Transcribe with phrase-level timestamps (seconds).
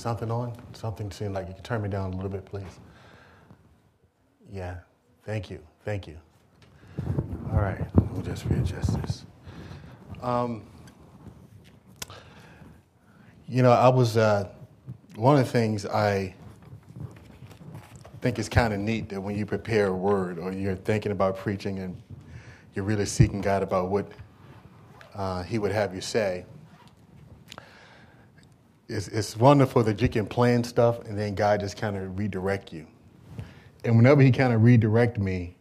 [0.00, 0.52] something on?
[0.72, 2.80] Something seemed like you could turn me down a little bit, please.
[4.50, 4.78] Yeah,
[5.24, 6.16] thank you, thank you.
[7.52, 9.26] All right, we'll just readjust this.
[10.22, 10.62] Um,
[13.48, 14.48] you know, I was, uh,
[15.16, 16.34] one of the things I
[18.20, 21.36] think is kind of neat that when you prepare a word or you're thinking about
[21.36, 22.00] preaching and
[22.74, 24.10] you're really seeking God about what
[25.14, 26.44] uh, He would have you say,
[28.90, 32.72] it's, it's wonderful that you can plan stuff and then God just kind of redirect
[32.72, 32.86] you.
[33.84, 35.56] And whenever He kind of redirect me,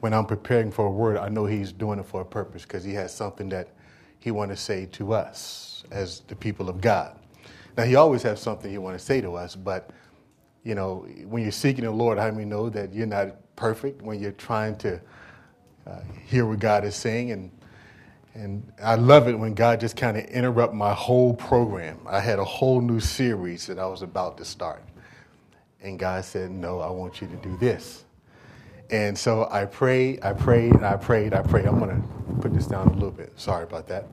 [0.00, 2.82] when I'm preparing for a word, I know He's doing it for a purpose because
[2.82, 3.68] He has something that
[4.18, 7.16] He want to say to us as the people of God.
[7.76, 9.90] Now He always has something He want to say to us, but
[10.64, 14.20] you know, when you're seeking the Lord, how many know that you're not perfect when
[14.20, 15.00] you're trying to
[15.86, 17.55] uh, hear what God is saying and
[18.36, 21.98] and I love it when God just kind of interrupt my whole program.
[22.06, 24.82] I had a whole new series that I was about to start.
[25.80, 28.04] And God said, No, I want you to do this.
[28.90, 31.64] And so I prayed, I prayed, and I prayed, I prayed.
[31.64, 33.32] I'm going to put this down a little bit.
[33.36, 34.06] Sorry about that.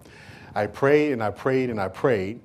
[0.56, 2.40] I prayed and I prayed and I prayed.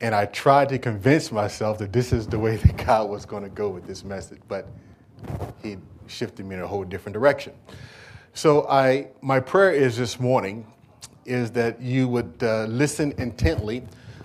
[0.00, 3.42] And I tried to convince myself that this is the way that God was going
[3.42, 4.40] to go with this message.
[4.46, 4.68] But
[5.62, 7.54] He shifted me in a whole different direction.
[8.40, 10.66] So I, my prayer is this morning
[11.26, 13.82] is that you would uh, listen intently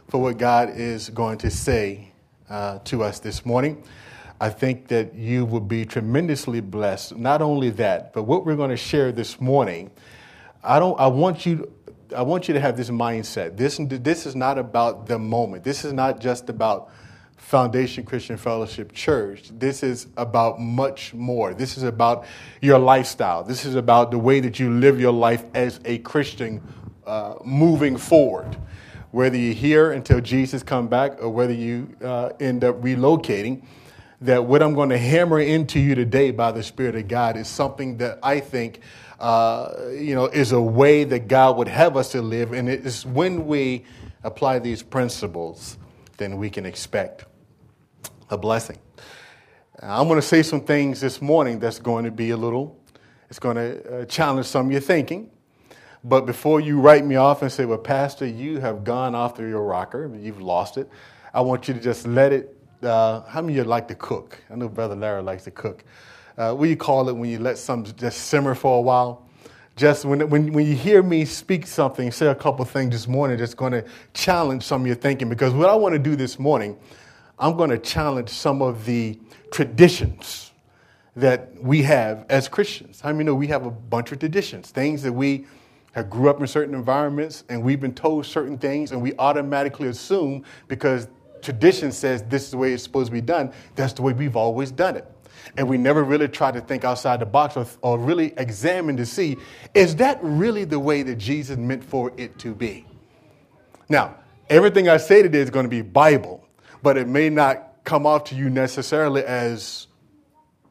[0.08, 2.14] for what God is going to say
[2.50, 3.84] uh, to us this morning.
[4.40, 7.18] I think that you will be tremendously blessed.
[7.18, 9.92] Not only that, but what we're going to share this morning,
[10.64, 10.98] I don't.
[10.98, 11.70] I want you.
[12.16, 13.58] I want you to have this mindset.
[13.58, 15.66] This this is not about the moment.
[15.66, 16.90] This is not just about
[17.38, 19.52] Foundation Christian Fellowship Church.
[19.54, 21.54] This is about much more.
[21.54, 22.26] This is about
[22.62, 23.44] your lifestyle.
[23.44, 26.62] This is about the way that you live your life as a Christian
[27.06, 28.58] uh, moving forward.
[29.12, 33.64] Whether you're here until Jesus come back or whether you uh, end up relocating,
[34.22, 37.48] that what I'm going to hammer into you today by the Spirit of God is
[37.48, 38.80] something that I think,
[39.20, 42.54] uh, you know, is a way that God would have us to live.
[42.54, 43.86] And it is when we
[44.24, 45.78] apply these principles,
[46.18, 47.26] then we can expect
[48.30, 48.78] a blessing.
[49.82, 52.80] I'm going to say some things this morning that's going to be a little,
[53.30, 55.30] it's going to uh, challenge some of your thinking.
[56.04, 59.64] But before you write me off and say, well, Pastor, you have gone off your
[59.64, 60.90] rocker, you've lost it,
[61.34, 62.58] I want you to just let it.
[62.82, 64.40] Uh, how many of you like to cook?
[64.50, 65.84] I know Brother Larry likes to cook.
[66.38, 69.28] Uh, what do you call it when you let something just simmer for a while?
[69.76, 73.38] Just when, when, when you hear me speak something, say a couple things this morning
[73.38, 73.84] that's going to
[74.14, 75.28] challenge some of your thinking.
[75.28, 76.78] Because what I want to do this morning
[77.38, 79.20] I'm going to challenge some of the
[79.52, 80.52] traditions
[81.16, 83.02] that we have as Christians.
[83.04, 85.46] I mean, know we have a bunch of traditions, things that we
[85.94, 89.88] have grew up in certain environments and we've been told certain things and we automatically
[89.88, 91.08] assume because
[91.42, 94.36] tradition says this is the way it's supposed to be done, that's the way we've
[94.36, 95.10] always done it.
[95.58, 99.06] And we never really try to think outside the box or, or really examine to
[99.06, 99.38] see
[99.74, 102.86] is that really the way that Jesus meant for it to be?
[103.88, 104.16] Now,
[104.50, 106.45] everything I say today is going to be Bible
[106.86, 109.88] but it may not come off to you necessarily as,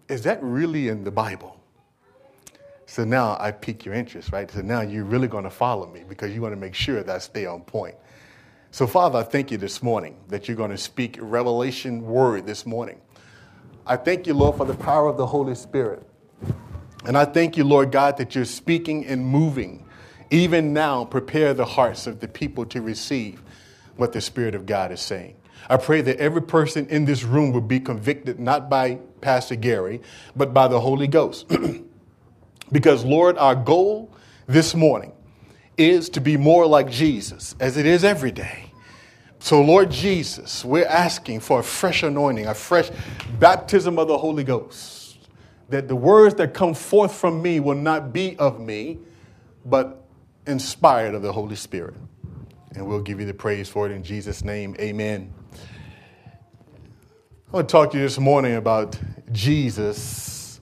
[0.09, 1.61] is that really in the Bible?
[2.87, 4.49] So now I pique your interest, right?
[4.49, 7.13] So now you're really going to follow me because you want to make sure that
[7.13, 7.97] I stay on point.
[8.71, 12.65] So, Father, I thank you this morning that you're going to speak revelation word this
[12.65, 13.01] morning.
[13.85, 16.09] I thank you, Lord, for the power of the Holy Spirit.
[17.07, 19.85] And I thank you, Lord God, that you're speaking and moving.
[20.31, 23.43] Even now, prepare the hearts of the people to receive
[23.97, 25.35] what the Spirit of God is saying.
[25.69, 30.01] I pray that every person in this room would be convicted not by Pastor Gary,
[30.37, 31.51] but by the Holy Ghost.
[32.73, 34.15] because, Lord, our goal
[34.47, 35.13] this morning
[35.77, 38.71] is to be more like Jesus, as it is every day.
[39.39, 42.91] So, Lord Jesus, we're asking for a fresh anointing, a fresh
[43.39, 45.19] baptism of the Holy Ghost,
[45.69, 48.99] that the words that come forth from me will not be of me,
[49.67, 50.03] but
[50.47, 51.95] inspired of the Holy Spirit.
[52.75, 54.75] And we'll give you the praise for it in Jesus' name.
[54.81, 55.33] Amen.
[57.55, 58.99] I want to talk to you this morning about
[59.31, 60.61] Jesus,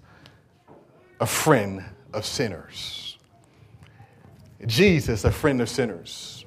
[1.21, 3.17] a friend of sinners.
[4.67, 6.45] Jesus, a friend of sinners.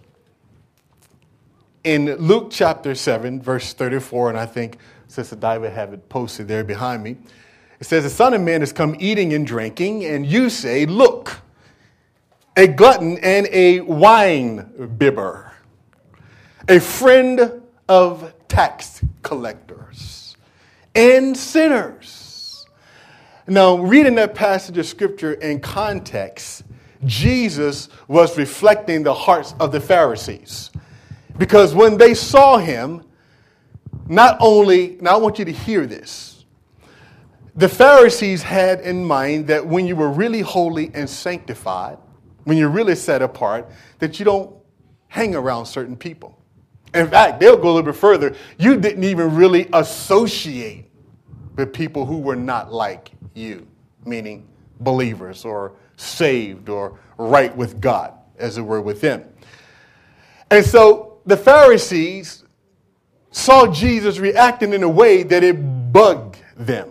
[1.84, 4.78] In Luke chapter 7, verse 34, and I think
[5.08, 7.18] Sister Diva have it posted there behind me,
[7.80, 11.40] it says, The Son of Man has come eating and drinking, and you say, Look,
[12.56, 15.52] a glutton and a wine bibber,
[16.70, 20.25] a friend of tax collectors
[20.96, 22.66] and sinners.
[23.48, 26.64] Now, reading that passage of scripture in context,
[27.06, 30.72] Jesus was reflecting the hearts of the Pharisees.
[31.38, 33.04] Because when they saw him,
[34.08, 36.46] not only, now I want you to hear this.
[37.56, 41.98] The Pharisees had in mind that when you were really holy and sanctified,
[42.46, 43.70] when you're really set apart,
[44.00, 44.56] that you don't
[45.08, 46.42] hang around certain people.
[46.94, 48.36] In fact, they'll go a little bit further.
[48.58, 50.85] You didn't even really associate
[51.56, 53.66] with people who were not like you,
[54.06, 54.48] meaning
[54.80, 59.24] believers or saved or right with God, as it were, with them.
[60.52, 62.44] And so the Pharisees
[63.32, 65.54] saw Jesus reacting in a way that it
[65.92, 66.90] bugged them.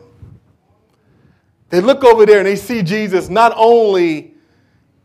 [1.71, 4.35] They look over there and they see Jesus not only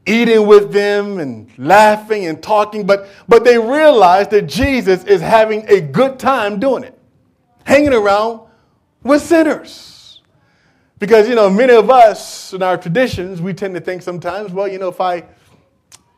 [0.06, 5.68] eating with them and laughing and talking, but, but they realize that Jesus is having
[5.68, 6.98] a good time doing it,
[7.64, 8.42] hanging around
[9.04, 10.22] with sinners.
[10.98, 14.68] Because, you know, many of us in our traditions, we tend to think sometimes, well,
[14.68, 15.24] you know, if I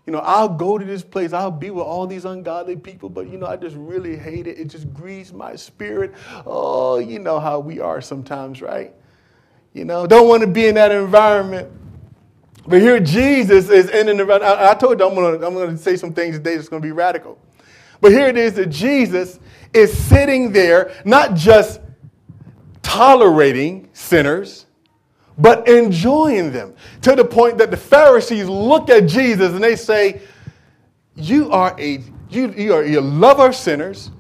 [0.06, 3.30] you know, I'll go to this place, I'll be with all these ungodly people, but
[3.30, 4.58] you know, I just really hate it.
[4.58, 6.14] It just grieves my spirit.
[6.46, 8.94] Oh, you know how we are sometimes, right?
[9.74, 11.70] You know, don't want to be in that environment.
[12.68, 14.44] But here Jesus is in an environment.
[14.60, 16.92] I, I told you I'm gonna, I'm gonna say some things today that's gonna be
[16.92, 17.38] radical.
[18.02, 19.40] But here it is that Jesus
[19.72, 21.80] is sitting there, not just
[22.92, 24.66] tolerating sinners,
[25.38, 30.22] but enjoying them to the point that the Pharisees look at Jesus and they say,
[31.16, 34.12] You are a you, you are you love our sinners,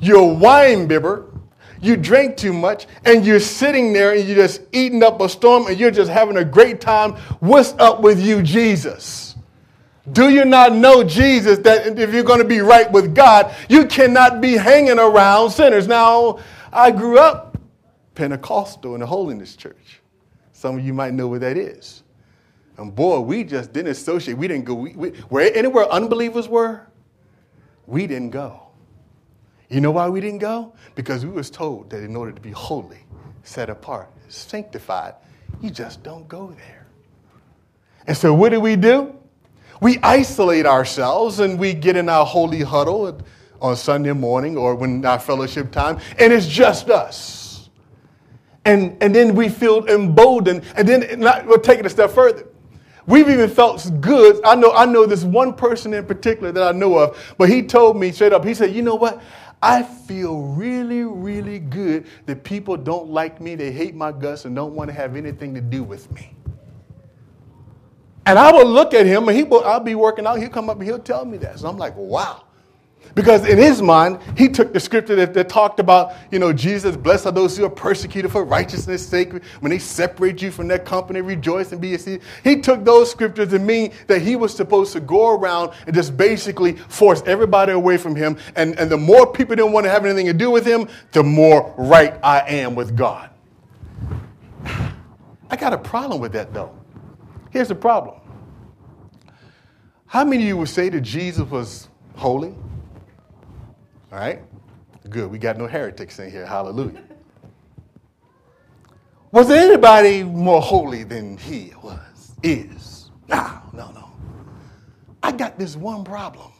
[0.00, 1.32] you're a wine bibber,
[1.80, 5.68] you drink too much, and you're sitting there and you're just eating up a storm
[5.68, 7.12] and you're just having a great time.
[7.38, 9.36] What's up with you, Jesus?
[10.10, 13.86] Do you not know, Jesus, that if you're going to be right with God, you
[13.86, 15.86] cannot be hanging around sinners?
[15.86, 16.38] Now,
[16.76, 17.45] I grew up
[18.16, 20.00] Pentecostal and the Holiness Church.
[20.52, 22.02] Some of you might know what that is.
[22.78, 24.36] And boy, we just didn't associate.
[24.36, 24.74] We didn't go.
[24.74, 26.86] We, we, where anywhere unbelievers were,
[27.86, 28.62] we didn't go.
[29.68, 30.74] You know why we didn't go?
[30.94, 33.04] Because we was told that in order to be holy,
[33.44, 35.14] set apart, sanctified,
[35.60, 36.86] you just don't go there.
[38.06, 39.16] And so what do we do?
[39.80, 43.20] We isolate ourselves and we get in our holy huddle
[43.60, 47.45] on Sunday morning or when our fellowship time, and it's just us.
[48.66, 50.64] And, and then we feel emboldened.
[50.76, 52.48] And then not, we'll take it a step further.
[53.06, 54.44] We've even felt good.
[54.44, 57.62] I know, I know this one person in particular that I know of, but he
[57.62, 59.22] told me straight up, he said, you know what?
[59.62, 64.54] I feel really, really good that people don't like me, they hate my guts, and
[64.54, 66.34] don't want to have anything to do with me.
[68.26, 70.40] And I will look at him, and he will, I'll be working out.
[70.40, 71.60] He'll come up and he'll tell me that.
[71.60, 72.42] So I'm like, wow.
[73.16, 76.98] Because in his mind, he took the scripture that, that, talked about, you know, Jesus,
[76.98, 79.32] blessed are those who are persecuted for righteousness' sake.
[79.60, 82.20] When they separate you from their company, rejoice and be a seed.
[82.44, 86.14] He took those scriptures to mean that he was supposed to go around and just
[86.18, 88.36] basically force everybody away from him.
[88.54, 91.22] And, and the more people didn't want to have anything to do with him, the
[91.22, 93.30] more right I am with God.
[94.66, 96.78] I got a problem with that, though.
[97.48, 98.20] Here's the problem.
[100.04, 102.54] How many of you would say that Jesus was holy?
[104.12, 104.40] All right?
[105.08, 105.30] Good.
[105.30, 106.46] We got no heretics in here.
[106.46, 107.02] Hallelujah.
[109.32, 112.32] Was there anybody more holy than he was?
[112.42, 113.10] Is?
[113.28, 114.10] No, no, no.
[115.22, 116.52] I got this one problem.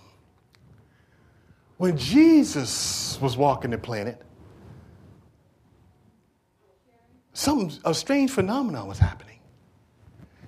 [1.76, 4.20] When Jesus was walking the planet,
[7.32, 9.38] some a strange phenomenon was happening.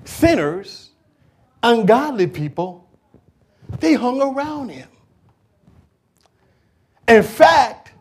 [0.04, 0.90] Sinners,
[1.62, 2.88] ungodly people,
[3.78, 4.88] they hung around him.
[7.08, 7.92] In fact,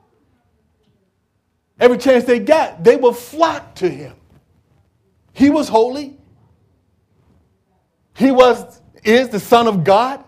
[1.80, 4.16] every chance they got, they would flock to him.
[5.32, 6.18] He was holy.
[8.16, 10.24] He was is the son of God.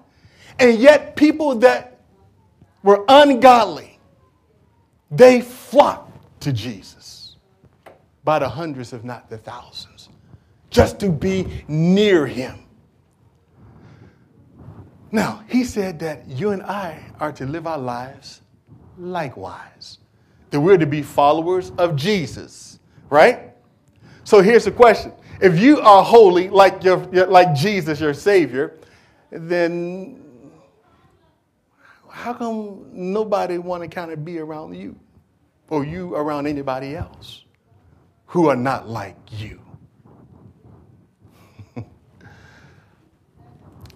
[0.57, 1.99] And yet people that
[2.83, 3.99] were ungodly,
[5.11, 7.35] they flocked to Jesus
[8.23, 10.09] by the hundreds, if not the thousands,
[10.69, 12.59] just to be near him.
[15.11, 18.41] Now, he said that you and I are to live our lives
[18.99, 19.97] likewise.
[20.51, 22.79] That we're to be followers of Jesus,
[23.09, 23.53] right?
[24.23, 25.13] So here's the question.
[25.41, 28.75] If you are holy like, your, like Jesus, your Savior,
[29.31, 30.21] then
[32.09, 34.99] how come nobody want to kind of be around you
[35.69, 37.45] or you around anybody else
[38.25, 39.61] who are not like you?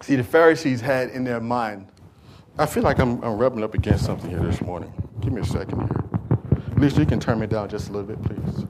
[0.00, 1.88] See, the Pharisees had in their mind
[2.56, 4.92] I feel like I'm, I'm rubbing up against something here this morning.
[5.20, 6.04] Give me a second here.
[6.76, 8.64] Lisa, you can turn me down just a little bit, please.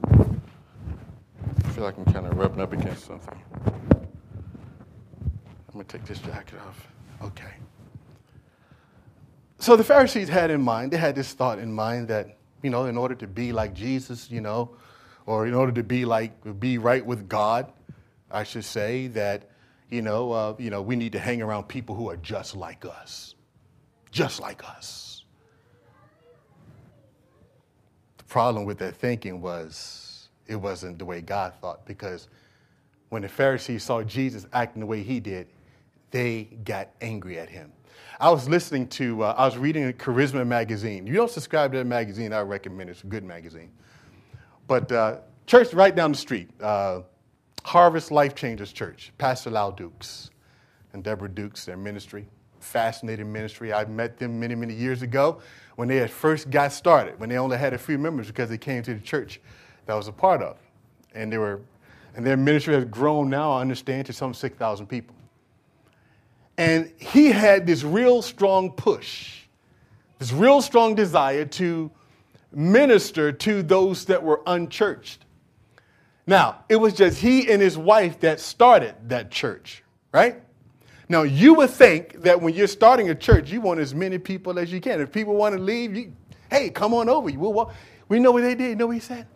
[1.63, 3.39] I feel like I'm kind of rubbing up against something.
[3.55, 6.87] I'm going to take this jacket off.
[7.21, 7.53] Okay.
[9.59, 12.85] So the Pharisees had in mind, they had this thought in mind that, you know,
[12.85, 14.75] in order to be like Jesus, you know,
[15.27, 17.71] or in order to be like, be right with God,
[18.31, 19.51] I should say that,
[19.91, 22.83] you know, uh, you know, we need to hang around people who are just like
[22.83, 23.35] us.
[24.15, 25.25] Just like us.
[28.17, 32.29] The problem with that thinking was it wasn't the way God thought because
[33.09, 35.47] when the Pharisees saw Jesus acting the way he did,
[36.11, 37.73] they got angry at him.
[38.17, 41.05] I was listening to, uh, I was reading Charisma magazine.
[41.05, 42.93] You don't subscribe to that magazine, I recommend it.
[42.93, 43.69] It's a good magazine.
[44.65, 47.01] But uh, church right down the street, uh,
[47.65, 50.31] Harvest Life Changers Church, Pastor Lau Dukes
[50.93, 52.29] and Deborah Dukes, their ministry.
[52.65, 53.71] Fascinating ministry.
[53.71, 55.39] I met them many, many years ago
[55.75, 58.57] when they had first got started, when they only had a few members because they
[58.57, 59.39] came to the church
[59.85, 60.57] that I was a part of.
[61.13, 61.61] And they were,
[62.15, 65.15] and their ministry has grown now, I understand, to some 6,000 people.
[66.57, 69.41] And he had this real strong push,
[70.17, 71.91] this real strong desire to
[72.51, 75.23] minister to those that were unchurched.
[76.25, 80.41] Now, it was just he and his wife that started that church, right?
[81.07, 84.57] Now, you would think that when you're starting a church, you want as many people
[84.57, 84.99] as you can.
[84.99, 86.13] If people want to leave, you,
[86.49, 87.31] hey, come on over.
[87.37, 87.73] Will walk.
[88.07, 88.69] We know what they did.
[88.69, 89.27] You know what he said?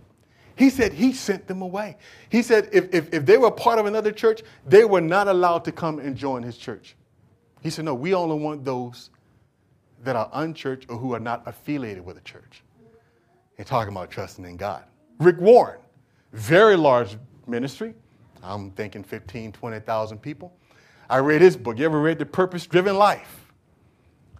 [0.55, 1.95] He said he sent them away.
[2.29, 5.63] He said if, if, if they were part of another church, they were not allowed
[5.65, 6.95] to come and join his church.
[7.61, 9.09] He said, no, we only want those
[10.03, 12.63] that are unchurched or who are not affiliated with a church.
[13.57, 14.83] And talking about trusting in God.
[15.19, 15.79] Rick Warren,
[16.33, 17.93] very large ministry.
[18.41, 20.53] I'm thinking 15, 20,000 people.
[21.09, 21.79] I read his book.
[21.79, 23.47] You ever read The Purpose Driven Life?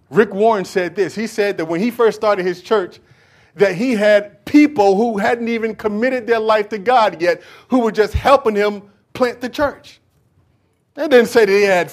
[0.10, 1.16] Rick Warren said this.
[1.16, 3.00] He said that when he first started his church,
[3.56, 7.92] that he had people who hadn't even committed their life to God yet, who were
[7.92, 8.84] just helping him
[9.14, 10.00] plant the church.
[10.94, 11.92] That didn't say that he had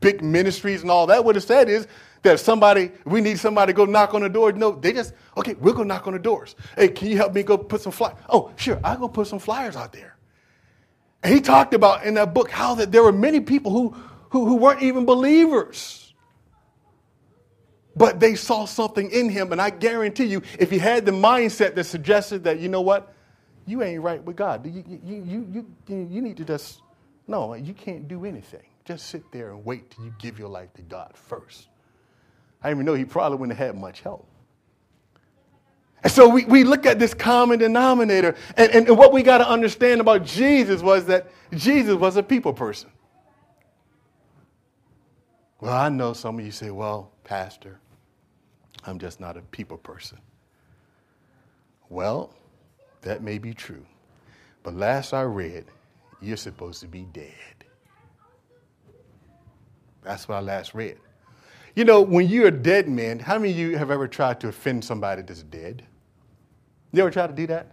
[0.00, 1.24] big ministries and all that.
[1.24, 1.86] What it said is
[2.22, 4.52] that somebody, we need somebody to go knock on the door.
[4.52, 6.56] No, they just, okay, we'll go knock on the doors.
[6.76, 8.16] Hey, can you help me go put some flyers?
[8.28, 10.15] Oh, sure, I'll go put some flyers out there.
[11.26, 13.96] And he talked about in that book how that there were many people who,
[14.30, 16.14] who, who weren't even believers.
[17.96, 21.74] But they saw something in him, and I guarantee you, if he had the mindset
[21.74, 23.12] that suggested that, you know what,
[23.66, 24.64] you ain't right with God.
[24.66, 26.80] You, you, you, you, you need to just,
[27.26, 28.62] no, you can't do anything.
[28.84, 31.66] Just sit there and wait till you give your life to God first.
[32.62, 34.28] I even know he probably wouldn't have had much help.
[36.06, 39.38] And so we, we look at this common denominator, and, and, and what we got
[39.38, 42.90] to understand about Jesus was that Jesus was a people person.
[45.60, 47.80] Well, I know some of you say, well, Pastor,
[48.84, 50.18] I'm just not a people person.
[51.88, 52.32] Well,
[53.02, 53.84] that may be true.
[54.62, 55.64] But last I read,
[56.22, 57.32] you're supposed to be dead.
[60.04, 60.98] That's what I last read.
[61.74, 64.46] You know, when you're a dead man, how many of you have ever tried to
[64.46, 65.84] offend somebody that's dead?
[66.92, 67.72] You ever try to do that?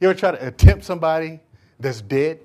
[0.00, 1.40] You ever try to attempt somebody
[1.78, 2.40] that's dead?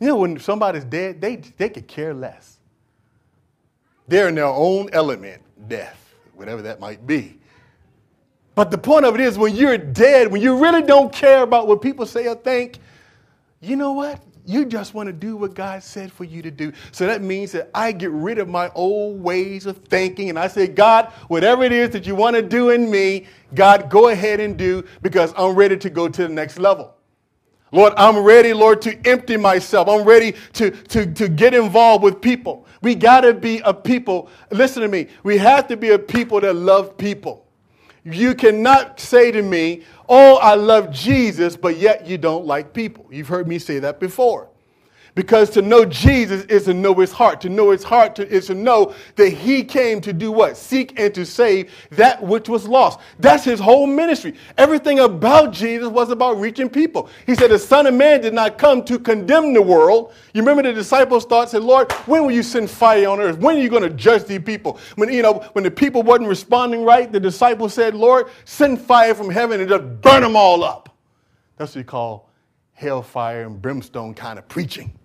[0.00, 2.58] You know, when somebody's dead, they, they could care less.
[4.08, 7.38] They're in their own element, death, whatever that might be.
[8.54, 11.66] But the point of it is, when you're dead, when you really don't care about
[11.66, 12.78] what people say or think,
[13.60, 14.20] you know what?
[14.44, 16.72] You just want to do what God said for you to do.
[16.90, 20.48] So that means that I get rid of my old ways of thinking and I
[20.48, 24.40] say, God, whatever it is that you want to do in me, God, go ahead
[24.40, 26.94] and do because I'm ready to go to the next level.
[27.72, 29.88] Lord, I'm ready, Lord, to empty myself.
[29.88, 32.66] I'm ready to, to, to get involved with people.
[32.82, 34.28] We got to be a people.
[34.50, 35.08] Listen to me.
[35.22, 37.41] We have to be a people that love people.
[38.04, 43.06] You cannot say to me, Oh, I love Jesus, but yet you don't like people.
[43.10, 44.51] You've heard me say that before.
[45.14, 47.42] Because to know Jesus is to know his heart.
[47.42, 50.56] To know his heart to, is to know that he came to do what?
[50.56, 52.98] Seek and to save that which was lost.
[53.18, 54.34] That's his whole ministry.
[54.56, 57.10] Everything about Jesus was about reaching people.
[57.26, 60.14] He said, The Son of Man did not come to condemn the world.
[60.32, 63.36] You remember the disciples thought, said, Lord, when will you send fire on earth?
[63.36, 64.78] When are you going to judge these people?
[64.94, 69.14] When, you know, when the people wasn't responding right, the disciples said, Lord, send fire
[69.14, 70.88] from heaven and just burn them all up.
[71.58, 72.30] That's what you call
[72.72, 74.98] hellfire and brimstone kind of preaching.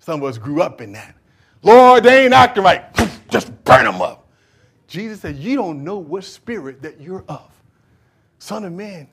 [0.00, 1.14] Some of us grew up in that.
[1.62, 2.84] Lord, they ain't acting right.
[3.28, 4.28] Just burn them up.
[4.88, 7.50] Jesus said, You don't know what spirit that you're of.
[8.38, 9.06] Son of Man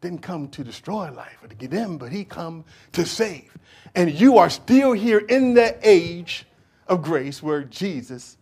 [0.00, 3.56] didn't come to destroy life or to get them, but he come to save.
[3.94, 6.44] And you are still here in the age
[6.86, 8.36] of grace where Jesus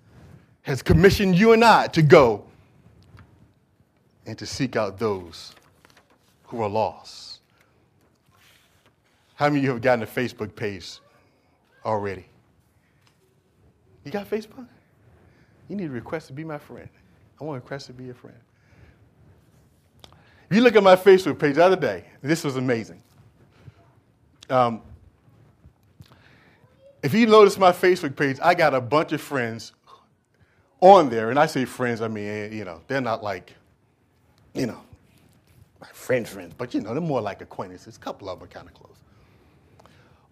[0.62, 2.44] has commissioned you and I to go
[4.26, 5.54] and to seek out those
[6.44, 7.40] who are lost.
[9.34, 10.98] How many of you have gotten a Facebook page
[11.84, 12.26] already.
[14.04, 14.66] You got Facebook?
[15.68, 16.88] You need to request to be my friend.
[17.40, 18.36] I want to request to be your friend.
[20.50, 23.02] If you look at my Facebook page the other day, this was amazing.
[24.50, 24.82] Um,
[27.02, 29.72] if you notice my Facebook page, I got a bunch of friends
[30.80, 31.30] on there.
[31.30, 33.54] And I say friends, I mean, eh, you know, they're not like,
[34.52, 34.80] you know,
[35.80, 37.96] my friend friends, but you know, they're more like acquaintances.
[37.96, 38.96] A couple of them are kind of close.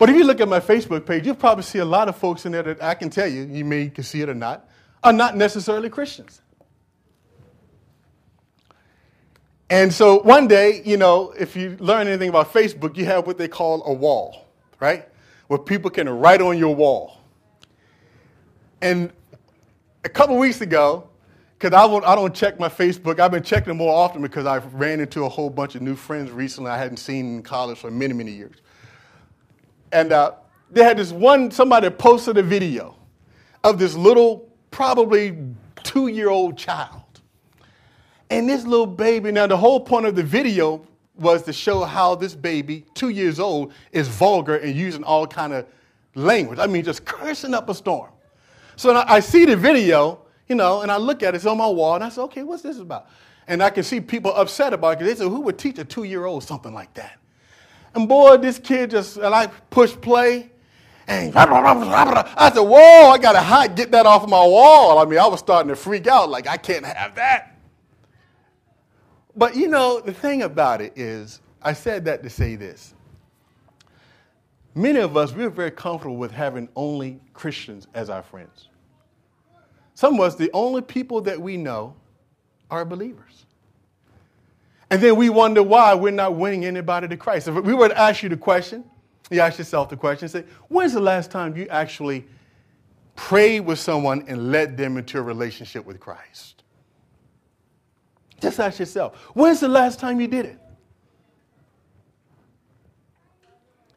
[0.03, 2.45] But if you look at my Facebook page, you'll probably see a lot of folks
[2.45, 4.69] in there that I can tell you, you may can see it or not,
[5.05, 6.43] are not necessarily Christians.
[9.71, 13.39] And so one day, you know, if you learn anything about Facebook, you have what
[13.39, 14.49] they call a wall,
[14.81, 15.09] right?
[15.47, 17.19] Where people can write on your wall.
[18.81, 19.13] And
[20.03, 21.09] a couple weeks ago,
[21.57, 24.99] because I, I don't check my Facebook, I've been checking more often because I've ran
[24.99, 28.15] into a whole bunch of new friends recently I hadn't seen in college for many,
[28.15, 28.57] many years.
[29.93, 30.33] And uh,
[30.71, 32.97] they had this one, somebody posted a video
[33.63, 35.39] of this little, probably
[35.83, 37.03] two year old child.
[38.31, 42.15] And this little baby, now the whole point of the video was to show how
[42.15, 45.67] this baby, two years old, is vulgar and using all kind of
[46.15, 46.59] language.
[46.59, 48.11] I mean, just cursing up a storm.
[48.77, 51.69] So I see the video, you know, and I look at it, it's on my
[51.69, 53.09] wall, and I say, okay, what's this about?
[53.47, 55.85] And I can see people upset about it because they say, who would teach a
[55.85, 57.19] two year old something like that?
[57.95, 60.51] And boy, this kid just, uh, and I push play,
[61.07, 64.99] and I said, whoa, I got to hide, get that off of my wall.
[64.99, 67.59] I mean, I was starting to freak out, like, I can't have that.
[69.37, 72.95] But you know, the thing about it is, I said that to say this.
[74.75, 78.69] Many of us, we're very comfortable with having only Christians as our friends.
[79.95, 81.95] Some of us, the only people that we know
[82.71, 83.45] are believers.
[84.93, 87.49] And then we wonder why we're not winning anybody to Christ.
[87.49, 88.85] If we were to ask you the question,
[89.31, 92.27] you ask yourself the question, say, when's the last time you actually
[93.17, 96.63] prayed with someone and led them into a relationship with Christ?
[98.39, 100.59] Just ask yourself, when's the last time you did it?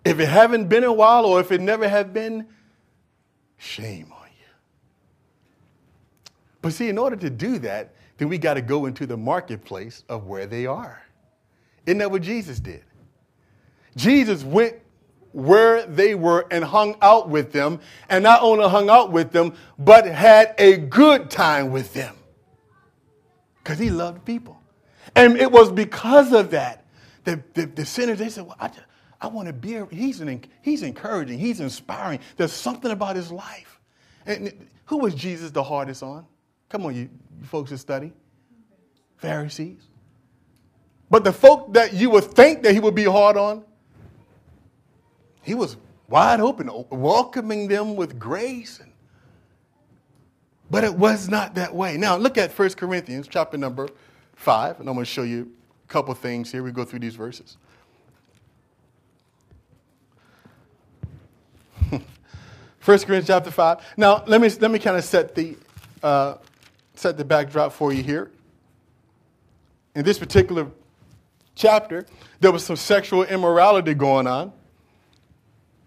[0.05, 2.47] If it haven't been a while or if it never had been,
[3.57, 4.47] shame on you.
[6.61, 10.03] But see, in order to do that, then we got to go into the marketplace
[10.09, 11.01] of where they are.
[11.85, 12.83] Isn't that what Jesus did?
[13.95, 14.75] Jesus went
[15.31, 19.53] where they were and hung out with them, and not only hung out with them,
[19.77, 22.15] but had a good time with them.
[23.57, 24.57] Because he loved people.
[25.13, 26.85] And it was because of that
[27.25, 28.85] that the, the sinners, they said, Well, I just,
[29.19, 32.19] I want to be, he's, an, he's encouraging, he's inspiring.
[32.37, 33.79] There's something about his life.
[34.25, 36.25] And who was Jesus the hardest on?
[36.69, 38.11] Come on, you, you folks that study.
[39.17, 39.81] Pharisees.
[41.09, 43.63] But the folk that you would think that he would be hard on,
[45.41, 48.81] he was wide open, welcoming them with grace.
[50.69, 51.97] But it was not that way.
[51.97, 53.87] Now look at 1 Corinthians chapter number
[54.35, 55.51] 5, and I'm going to show you
[55.87, 56.63] a couple things here.
[56.63, 57.57] We go through these verses.
[61.89, 62.01] 1
[62.83, 63.93] Corinthians chapter 5.
[63.97, 65.55] Now, let me, let me kind of set the,
[66.01, 66.35] uh,
[67.05, 68.31] set the backdrop for you here.
[69.93, 70.71] In this particular
[71.53, 72.07] chapter,
[72.39, 74.51] there was some sexual immorality going on.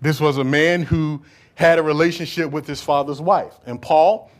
[0.01, 1.21] This was a man who
[1.57, 3.53] had a relationship with his father's wife.
[3.67, 4.31] And Paul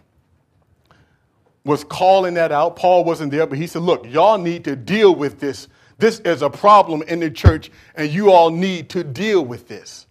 [1.65, 2.77] was calling that out.
[2.77, 5.67] Paul wasn't there, but he said, Look, y'all need to deal with this.
[5.99, 10.07] This is a problem in the church, and you all need to deal with this.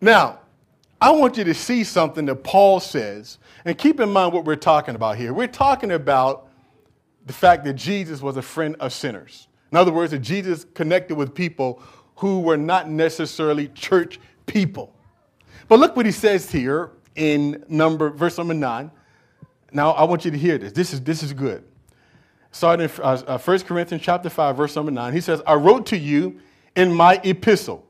[0.00, 0.40] Now,
[1.00, 4.56] I want you to see something that Paul says, and keep in mind what we're
[4.56, 5.32] talking about here.
[5.32, 6.48] We're talking about
[7.26, 9.48] the fact that Jesus was a friend of sinners.
[9.72, 11.82] In other words, that Jesus connected with people
[12.16, 14.94] who were not necessarily church people.
[15.68, 18.90] But look what he says here in number verse number nine.
[19.72, 20.72] Now I want you to hear this.
[20.72, 21.64] This is this is good.
[22.52, 25.86] Starting in uh, 1 uh, Corinthians chapter 5, verse number 9, he says, I wrote
[25.86, 26.40] to you
[26.76, 27.84] in my epistle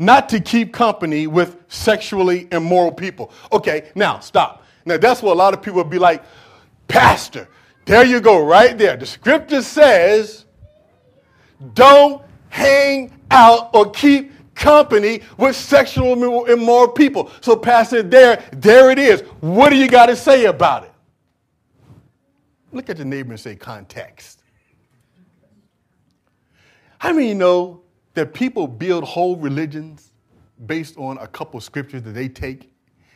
[0.00, 3.30] not to keep company with sexually immoral people.
[3.52, 4.59] Okay, now stop.
[4.84, 6.24] Now that's what a lot of people would be like,
[6.88, 7.48] Pastor,
[7.84, 8.96] there you go, right there.
[8.96, 10.44] The scripture says,
[11.74, 17.30] don't hang out or keep company with sexual immoral people.
[17.40, 19.22] So, Pastor, there, there it is.
[19.40, 20.92] What do you got to say about it?
[22.72, 24.42] Look at the neighbor and say context.
[26.98, 27.82] How many know
[28.14, 30.10] that people build whole religions
[30.66, 32.69] based on a couple scriptures that they take.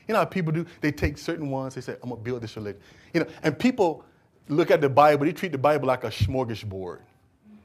[0.07, 0.67] You know how people do?
[0.81, 2.81] They take certain ones, they say, I'm going to build this religion.
[3.13, 4.05] You know, and people
[4.49, 7.01] look at the Bible, they treat the Bible like a smorgasbord.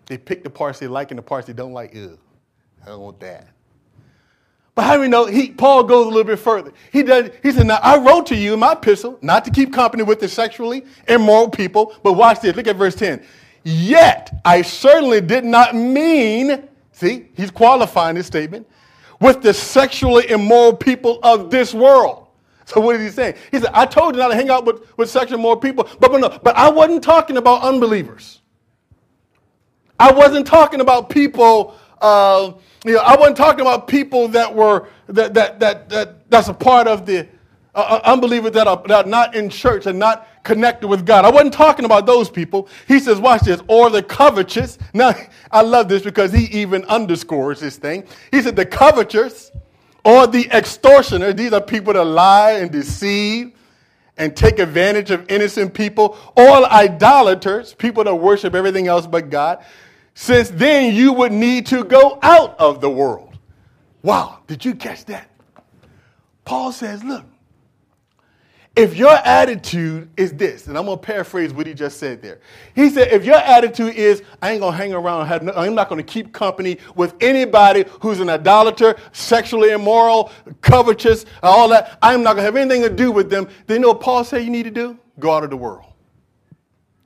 [0.05, 1.93] They pick the parts they like and the parts they don't like.
[1.93, 2.17] Ew,
[2.83, 3.47] I don't want that.
[4.79, 5.25] But how do we know?
[5.25, 6.71] He, Paul goes a little bit further.
[6.91, 9.73] He, does, he said, Now I wrote to you in my epistle not to keep
[9.73, 12.55] company with the sexually immoral people, but watch this.
[12.55, 13.21] Look at verse 10.
[13.63, 18.67] Yet I certainly did not mean, see, he's qualifying his statement,
[19.19, 22.28] with the sexually immoral people of this world.
[22.69, 23.33] So what is he saying?
[23.49, 26.11] He said, I told you not to hang out with, with sexually immoral people, but,
[26.11, 28.41] but, no, but I wasn't talking about unbelievers.
[29.99, 32.53] I wasn't talking about people, uh,
[32.85, 36.53] you know, I wasn't talking about people that were, that, that, that, that that's a
[36.53, 37.27] part of the,
[37.73, 41.25] uh, uh, unbelievers that are, that are not in church and not connected with God.
[41.25, 42.69] I wasn't talking about those people.
[42.87, 44.77] He says, watch this, or the covetous.
[44.93, 45.15] Now,
[45.51, 48.05] I love this because he even underscores this thing.
[48.29, 49.51] He said, the covetous
[50.03, 51.33] or the extortioner.
[51.33, 53.53] These are people that lie and deceive
[54.17, 56.17] and take advantage of innocent people.
[56.35, 59.63] All idolaters, people that worship everything else but God.
[60.13, 63.37] Since then, you would need to go out of the world.
[64.03, 65.29] Wow, did you catch that?
[66.45, 67.25] Paul says, look,
[68.75, 72.39] if your attitude is this, and I'm going to paraphrase what he just said there.
[72.75, 76.03] He said, if your attitude is, I ain't going to hang around, I'm not going
[76.03, 82.33] to keep company with anybody who's an idolater, sexually immoral, covetous, all that, I'm not
[82.35, 84.49] going to have anything to do with them, then you know what Paul said you
[84.49, 84.97] need to do?
[85.19, 85.85] Go out of the world.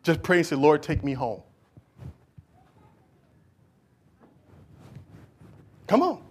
[0.04, 1.42] Just pray and say, Lord, take me home.
[5.88, 6.23] Come on.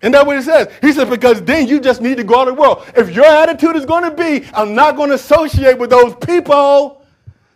[0.00, 0.68] And that's what he says.
[0.80, 2.84] He says, because then you just need to go out of the world.
[2.96, 7.04] If your attitude is going to be, I'm not going to associate with those people,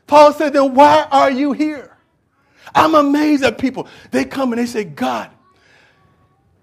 [0.06, 1.96] Paul said, then why are you here?
[2.74, 3.86] I'm amazed at people.
[4.10, 5.30] They come and they say, God,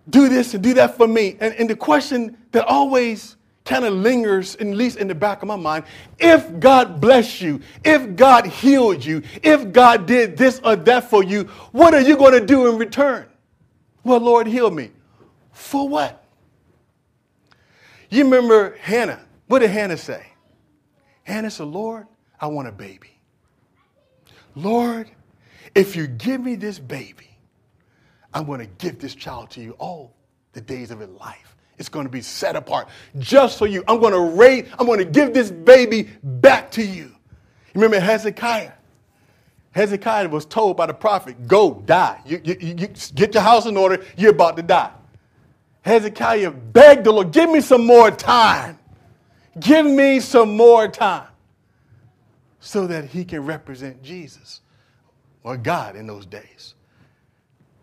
[0.09, 1.37] do this and do that for me.
[1.39, 5.47] And, and the question that always kind of lingers, at least in the back of
[5.47, 5.85] my mind,
[6.17, 11.23] if God blessed you, if God healed you, if God did this or that for
[11.23, 13.27] you, what are you going to do in return?
[14.03, 14.91] Well, Lord, heal me.
[15.59, 16.23] For what?
[18.09, 19.19] You remember Hannah.
[19.47, 20.25] What did Hannah say?
[21.23, 22.07] Hannah said, Lord,
[22.39, 23.19] I want a baby.
[24.55, 25.11] Lord,
[25.75, 27.37] if you give me this baby,
[28.33, 30.15] I'm going to give this child to you all
[30.53, 31.55] the days of his life.
[31.77, 32.87] It's going to be set apart
[33.19, 33.83] just for you.
[33.87, 37.03] I'm going to raise, I'm going to give this baby back to you.
[37.03, 38.71] You remember Hezekiah?
[39.71, 42.21] Hezekiah was told by the prophet, go die.
[42.25, 44.03] You, you, you, get your house in order.
[44.17, 44.91] You're about to die.
[45.81, 48.77] Hezekiah begged the Lord, give me some more time.
[49.59, 51.27] Give me some more time
[52.59, 54.61] so that he can represent Jesus
[55.43, 56.75] or God in those days.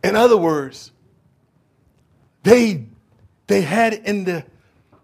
[0.05, 0.93] In other words,
[2.43, 2.85] they,
[3.47, 4.45] they had in the,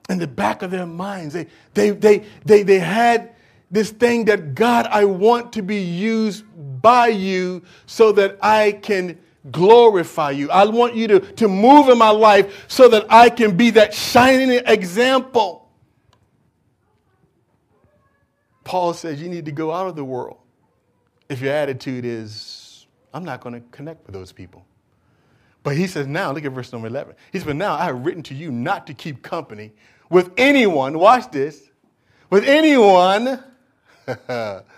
[0.09, 3.35] in the back of their minds, they, they, they, they, they had
[3.71, 6.45] this thing that God, I want to be used
[6.83, 9.19] by you so that I can
[9.51, 10.51] glorify you.
[10.51, 13.93] I want you to, to move in my life so that I can be that
[13.95, 15.71] shining example.
[18.65, 20.39] Paul says you need to go out of the world
[21.29, 24.65] if your attitude is, I'm not going to connect with those people.
[25.63, 27.15] But he says, now, look at verse number 11.
[27.33, 29.73] He says, but now I have written to you not to keep company
[30.11, 31.71] with anyone, watch this,
[32.31, 33.43] with anyone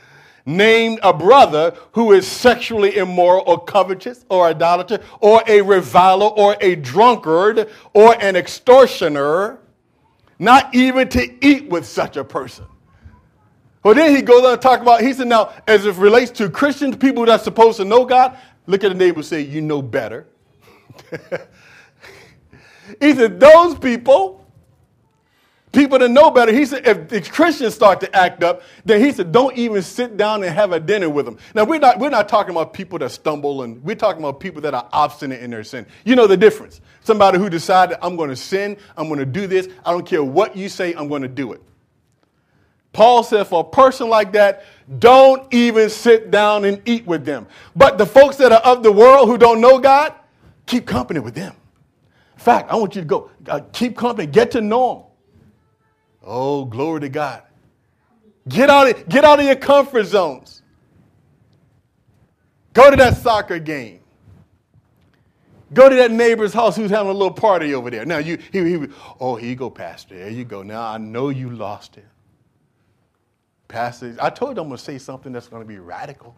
[0.47, 6.57] named a brother who is sexually immoral or covetous or idolater or a reviler or
[6.61, 9.59] a drunkard or an extortioner,
[10.39, 12.67] not even to eat with such a person.
[13.83, 16.49] Well, then he goes on to talk about, he said, now, as it relates to
[16.49, 19.61] Christians, people that are supposed to know God, look at the neighbor and say, you
[19.61, 20.27] know better.
[23.01, 24.44] he said, those people
[25.75, 26.53] people that know better.
[26.53, 30.17] He said, if the Christians start to act up, then he said, don't even sit
[30.17, 31.37] down and have a dinner with them.
[31.55, 34.63] Now, we're not, we're not talking about people that stumble, and we're talking about people
[34.63, 35.87] that are obstinate in their sin.
[36.05, 36.81] You know the difference.
[37.03, 40.25] Somebody who decided, I'm going to sin, I'm going to do this, I don't care
[40.25, 41.63] what you say, I'm going to do it.
[42.93, 44.65] Paul said, for a person like that,
[45.01, 47.49] don't even sit down and eat with them.
[47.75, 50.15] But the folks that are of the world who don't know God,
[50.67, 51.57] keep company with them.
[52.35, 55.05] In fact, I want you to go, uh, keep company, get to know them.
[56.25, 57.43] Oh, glory to God.
[58.49, 60.63] Get out of, get out of your comfort zones.
[62.73, 64.01] Go to that soccer game.
[65.73, 68.05] Go to that neighbor's house who's having a little party over there.
[68.05, 68.87] Now you, he, he,
[69.19, 70.17] oh, here you go, Pastor.
[70.17, 70.63] There you go.
[70.63, 72.05] Now I know you lost it.
[73.67, 76.37] Pastor, I told you I'm going to say something that's going to be radical.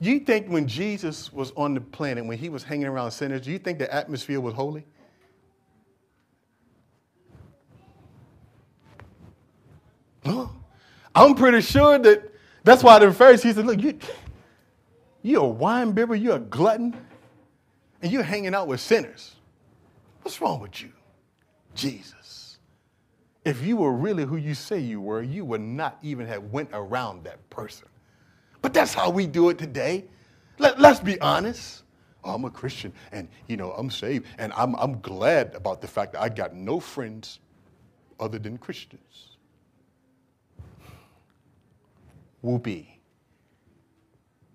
[0.00, 3.50] You think when Jesus was on the planet, when he was hanging around sinners, do
[3.50, 4.84] you think the atmosphere was holy?
[10.24, 13.98] I'm pretty sure that that's why the Pharisees said, Look, you,
[15.22, 16.96] you're a wine bibber, you're a glutton,
[18.02, 19.34] and you're hanging out with sinners.
[20.22, 20.90] What's wrong with you?
[21.74, 22.58] Jesus.
[23.44, 26.70] If you were really who you say you were, you would not even have went
[26.72, 27.88] around that person.
[28.60, 30.04] But that's how we do it today.
[30.58, 31.84] Let, let's be honest.
[32.22, 34.26] Oh, I'm a Christian and, you know, I'm saved.
[34.36, 37.40] And I'm, I'm glad about the fact that I got no friends
[38.18, 39.29] other than Christians.
[42.42, 42.98] Whoopee.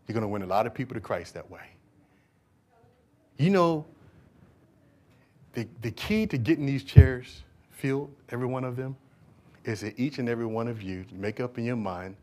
[0.08, 1.67] You're going to win a lot of people to Christ that way.
[3.38, 3.86] You know,
[5.54, 8.95] the, the key to getting these chairs filled, every one of them,
[9.63, 12.15] is that each and every one of you make up in your mind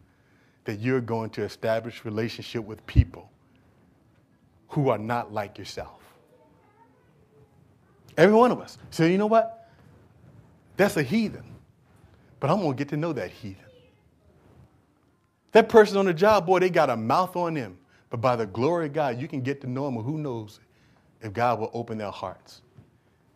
[0.65, 3.29] that you're going to establish relationship with people
[4.69, 6.01] who are not like yourself.
[8.17, 8.79] Every one of us.
[8.91, 9.69] So you know what?
[10.77, 11.45] That's a heathen.
[12.41, 13.65] But I'm going to get to know that heathen.
[15.53, 17.79] That person on the job, boy, they got a mouth on them.
[18.11, 20.61] But by the glory of God, you can get to know them, who knows
[21.23, 22.63] if God will open their hearts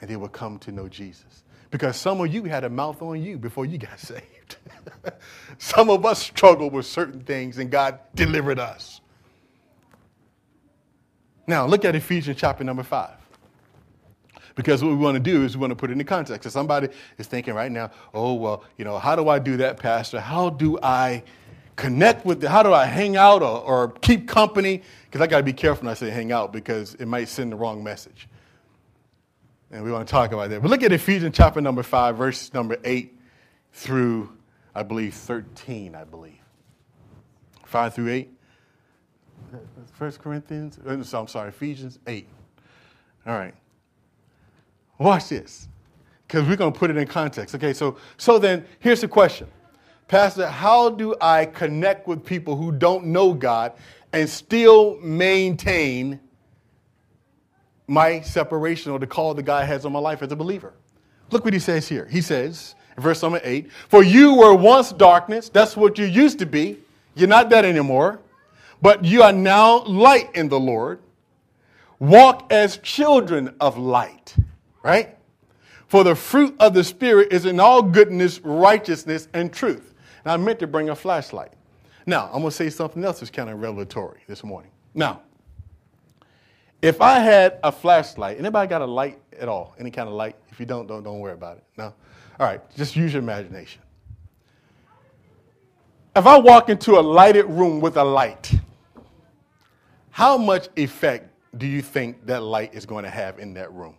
[0.00, 1.44] and they will come to know Jesus.
[1.70, 4.56] Because some of you had a mouth on you before you got saved.
[5.58, 9.00] some of us struggled with certain things and God delivered us.
[11.46, 13.14] Now, look at Ephesians chapter number five.
[14.56, 16.44] Because what we want to do is we want to put it in context.
[16.44, 19.78] So somebody is thinking right now, oh, well, you know, how do I do that,
[19.78, 20.18] Pastor?
[20.18, 21.22] How do I
[21.76, 24.82] connect with, how do I hang out or, or keep company?
[25.04, 27.52] Because I got to be careful when I say hang out because it might send
[27.52, 28.28] the wrong message.
[29.70, 30.62] And we want to talk about that.
[30.62, 33.18] But look at Ephesians chapter number 5, verse number 8
[33.72, 34.32] through,
[34.74, 36.40] I believe, 13, I believe.
[37.66, 38.30] 5 through 8.
[39.92, 42.26] First Corinthians, uh, I'm sorry, Ephesians 8.
[43.26, 43.54] All right.
[44.98, 45.68] Watch this,
[46.26, 47.54] because we're going to put it in context.
[47.54, 49.46] Okay, so, so then here's the question
[50.08, 53.72] Pastor, how do I connect with people who don't know God
[54.12, 56.20] and still maintain
[57.86, 60.72] my separation or the call that God has on my life as a believer.
[61.30, 62.06] Look what he says here.
[62.06, 66.38] He says, in verse number 8, For you were once darkness, that's what you used
[66.40, 66.78] to be.
[67.14, 68.20] You're not that anymore,
[68.82, 71.00] but you are now light in the Lord.
[71.98, 74.34] Walk as children of light,
[74.82, 75.16] right?
[75.88, 79.94] For the fruit of the Spirit is in all goodness, righteousness, and truth.
[80.26, 81.52] Now, I meant to bring a flashlight.
[82.04, 84.72] Now, I'm going to say something else that's kind of revelatory this morning.
[84.92, 85.22] Now,
[86.82, 89.76] if I had a flashlight, anybody got a light at all?
[89.78, 90.34] Any kind of light?
[90.50, 91.64] If you don't, don't, don't worry about it.
[91.78, 91.94] No?
[92.40, 93.80] All right, just use your imagination.
[96.16, 98.52] If I walk into a lighted room with a light,
[100.10, 103.94] how much effect do you think that light is going to have in that room?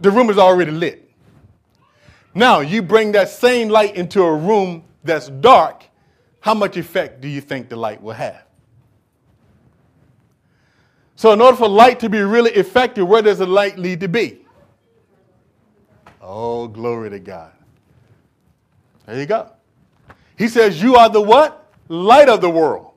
[0.00, 1.11] The room is already lit.
[2.34, 5.84] Now, you bring that same light into a room that's dark,
[6.40, 8.44] how much effect do you think the light will have?
[11.14, 14.08] So, in order for light to be really effective, where does the light need to
[14.08, 14.40] be?
[16.20, 17.52] Oh, glory to God.
[19.06, 19.50] There you go.
[20.36, 21.70] He says, You are the what?
[21.88, 22.92] Light of the world.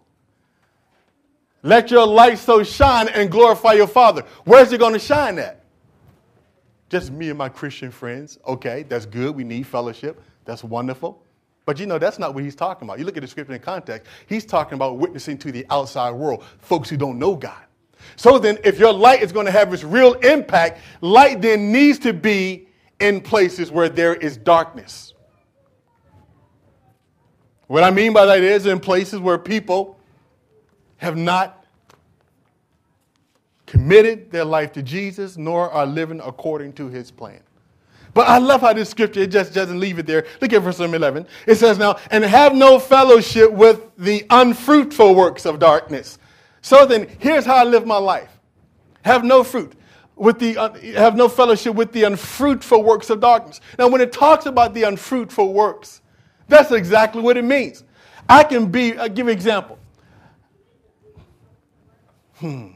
[1.61, 4.23] Let your light so shine and glorify your Father.
[4.43, 5.64] Where's it going to shine at?
[6.95, 8.39] Just me and my Christian friends.
[8.47, 9.35] Okay, that's good.
[9.35, 10.21] We need fellowship.
[10.45, 11.21] That's wonderful.
[11.65, 12.99] But you know, that's not what he's talking about.
[12.99, 16.45] You look at the scripture in context, he's talking about witnessing to the outside world,
[16.59, 17.65] folks who don't know God.
[18.15, 21.99] So then, if your light is going to have its real impact, light then needs
[21.99, 22.69] to be
[23.01, 25.13] in places where there is darkness.
[27.67, 29.99] What I mean by that is in places where people
[30.95, 31.64] have not
[33.65, 37.41] committed their life to Jesus nor are living according to his plan.
[38.13, 40.25] But I love how this scripture it just doesn't leave it there.
[40.39, 41.27] Look at verse 11.
[41.47, 46.17] It says now, and have no fellowship with the unfruitful works of darkness
[46.65, 48.39] so then, here's how I live my life
[49.03, 49.73] have no fruit.
[50.15, 53.61] With the, uh, have no fellowship with the unfruitful works of darkness.
[53.77, 56.01] Now, when it talks about the unfruitful works,
[56.47, 57.83] that's exactly what it means.
[58.27, 59.77] I can be, I'll give you an example.
[62.37, 62.69] Hmm.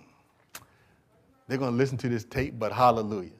[1.49, 3.31] They're going to listen to this tape, but hallelujah.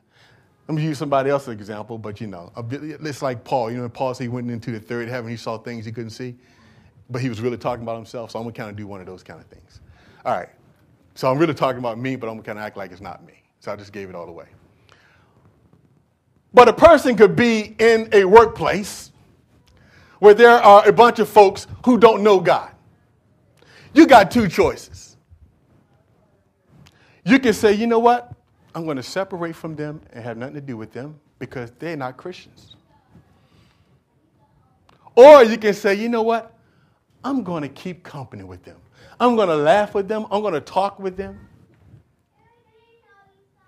[0.68, 3.72] Let me use somebody else's example, but you know, it's like Paul.
[3.72, 6.10] You know, Paul said he went into the third heaven, he saw things he couldn't
[6.10, 6.36] see,
[7.10, 8.32] but he was really talking about himself.
[8.32, 9.80] So I'm going to kind of do one of those kind of things.
[10.26, 10.50] All right.
[11.14, 13.02] So I'm really talking about me, but I'm going to kind of act like it's
[13.02, 13.44] not me.
[13.60, 14.48] So I just gave it all away.
[16.52, 19.12] But a person could be in a workplace
[20.18, 22.72] where there are a bunch of folks who don't know God.
[23.94, 25.09] You got two choices.
[27.26, 28.34] You can say, you know what?
[28.74, 31.98] I'm going to separate from them and have nothing to do with them because they're
[31.98, 32.76] not Christians.
[35.16, 36.54] Or you can say, you know what?
[37.24, 38.78] I'm going to keep company with them.
[39.20, 40.26] I'm going to laugh with them.
[40.32, 41.48] I'm going to talk with them.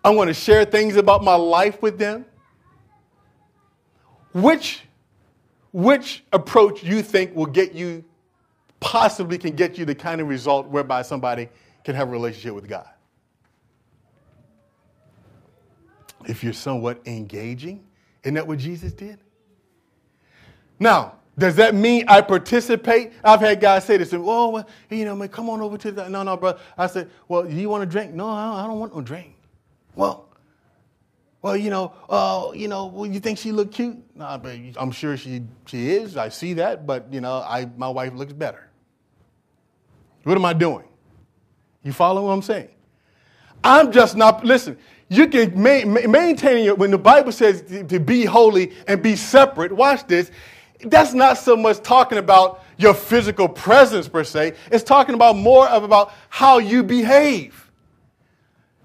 [0.04, 2.26] I'm going to share things about my life with them.
[4.34, 4.84] Which,
[5.74, 8.04] which approach you think will get you
[8.80, 11.50] possibly can get you the kind of result whereby somebody
[11.84, 12.88] can have a relationship with God.
[16.28, 17.84] If you're somewhat engaging,
[18.24, 19.20] isn't that what Jesus did?
[20.80, 23.14] Now, does that mean I participate?
[23.24, 26.10] I've had guys say this, oh, well, you know, man, come on over to the,
[26.10, 26.60] no, no, brother.
[26.78, 28.14] I said, well, you want a drink?
[28.14, 29.36] No, I don't want no drink.
[29.96, 30.30] Well,
[31.42, 33.98] well, you know, oh, you know, well, you think she look cute?
[34.16, 36.18] No, but I'm sure she, she is.
[36.18, 38.70] I see that, but, you know, I, my wife looks better.
[40.24, 40.86] What am I doing?
[41.84, 42.70] You follow what I'm saying?
[43.64, 44.78] I'm just not, listen,
[45.10, 49.16] you can ma- maintain it when the Bible says to, to be holy and be
[49.16, 49.72] separate.
[49.72, 50.32] Watch this
[50.86, 54.54] that's not so much talking about your physical presence per se.
[54.72, 57.70] It's talking about more of about how you behave.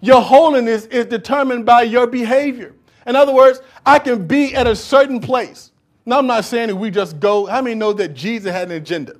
[0.00, 2.74] Your holiness is determined by your behavior.
[3.06, 5.72] In other words, I can be at a certain place.
[6.04, 7.46] Now, I'm not saying that we just go.
[7.46, 9.16] How many know that Jesus had an agenda?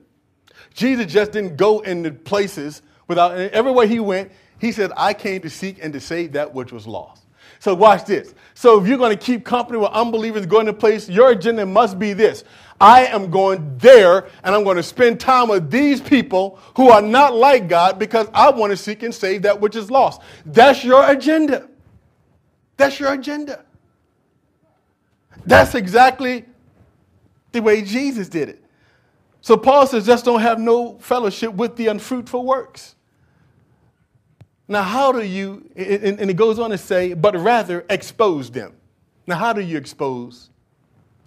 [0.75, 5.51] Jesus just didn't go into places without, everywhere he went, he said, I came to
[5.51, 7.25] seek and to save that which was lost.
[7.59, 8.35] So watch this.
[8.55, 11.99] So if you're going to keep company with unbelievers going to place, your agenda must
[11.99, 12.45] be this.
[12.81, 17.01] I am going there and I'm going to spend time with these people who are
[17.01, 20.21] not like God because I want to seek and save that which is lost.
[20.45, 21.69] That's your agenda.
[22.77, 23.65] That's your agenda.
[25.47, 26.45] That's exactly
[27.53, 28.63] the way Jesus did it.
[29.41, 32.97] So Paul says, just don't have no fellowship with the unfruitful works.
[34.69, 38.75] Now, how do you, and it goes on to say, but rather expose them.
[39.27, 40.51] Now, how do you expose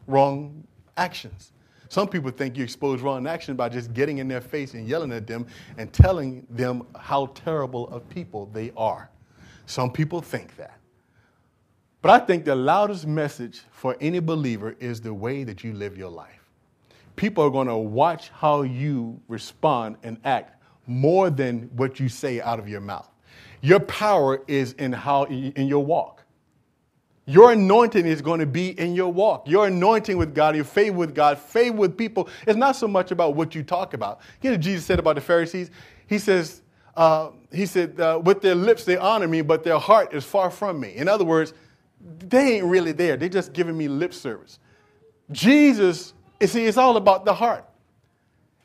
[0.10, 0.64] wrong
[0.98, 1.54] actions.
[1.88, 5.12] Some people think you expose wrong action by just getting in their face and yelling
[5.12, 5.48] at them
[5.78, 9.10] and telling them how terrible of people they are.
[9.66, 10.78] Some people think that.
[12.02, 15.98] But I think the loudest message for any believer is the way that you live
[15.98, 16.50] your life.
[17.16, 22.40] People are going to watch how you respond and act more than what you say
[22.40, 23.09] out of your mouth.
[23.62, 26.24] Your power is in how in your walk.
[27.26, 29.48] Your anointing is going to be in your walk.
[29.48, 32.28] Your anointing with God, your favor with God, favor with people.
[32.48, 34.22] It's not so much about what you talk about.
[34.42, 35.70] You know, Jesus said about the Pharisees.
[36.08, 36.64] He says,
[36.98, 40.50] uh, he said, uh, with their lips they honor me, but their heart is far
[40.50, 40.96] from me.
[40.96, 41.54] In other words,
[42.02, 43.16] they ain't really there.
[43.16, 44.58] They're just giving me lip service.
[45.32, 47.64] Jesus, you see, it's all about the heart.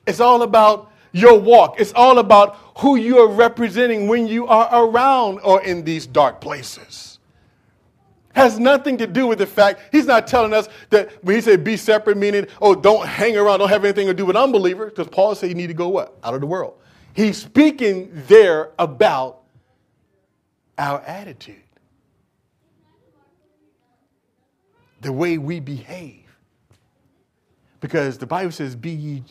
[0.07, 1.81] It's all about your walk.
[1.81, 6.43] It's all about who you are representing when you are around or in these dark
[6.43, 7.15] places
[8.35, 11.65] has nothing to do with the fact he's not telling us that when he said
[11.65, 15.09] be separate, meaning, oh, don't hang around, don't have anything to do with unbelievers, because
[15.09, 16.19] Paul said you need to go what?
[16.23, 16.75] Out of the world.
[17.15, 19.43] He's speaking there about
[20.77, 21.63] our attitude,
[25.01, 26.23] the way we behave.
[27.79, 29.23] Because the Bible says, be ye,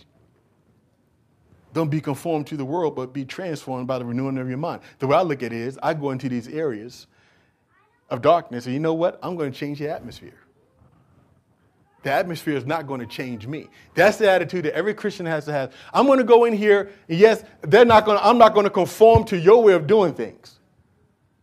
[1.73, 4.81] don't be conformed to the world, but be transformed by the renewing of your mind.
[4.99, 7.07] The way I look at it is, I go into these areas
[8.09, 8.65] of darkness.
[8.65, 9.19] And you know what?
[9.23, 10.39] I'm going to change the atmosphere.
[12.03, 13.69] The atmosphere is not going to change me.
[13.95, 15.73] That's the attitude that every Christian has to have.
[15.93, 18.65] I'm going to go in here, and yes, they're not going to, I'm not going
[18.65, 20.59] to conform to your way of doing things.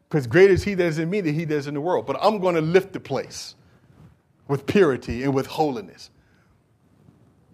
[0.08, 2.04] Because greater is he that is in me than he that is in the world.
[2.04, 3.54] But I'm going to lift the place
[4.48, 6.10] with purity and with holiness.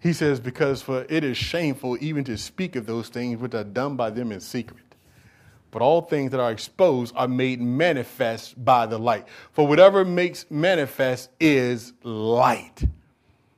[0.07, 3.65] He says, because for it is shameful even to speak of those things which are
[3.65, 4.95] done by them in secret.
[5.69, 9.27] But all things that are exposed are made manifest by the light.
[9.51, 12.85] For whatever makes manifest is light.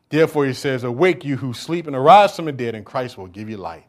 [0.09, 3.27] Therefore, he says, Awake you who sleep and arise from the dead, and Christ will
[3.27, 3.85] give you light.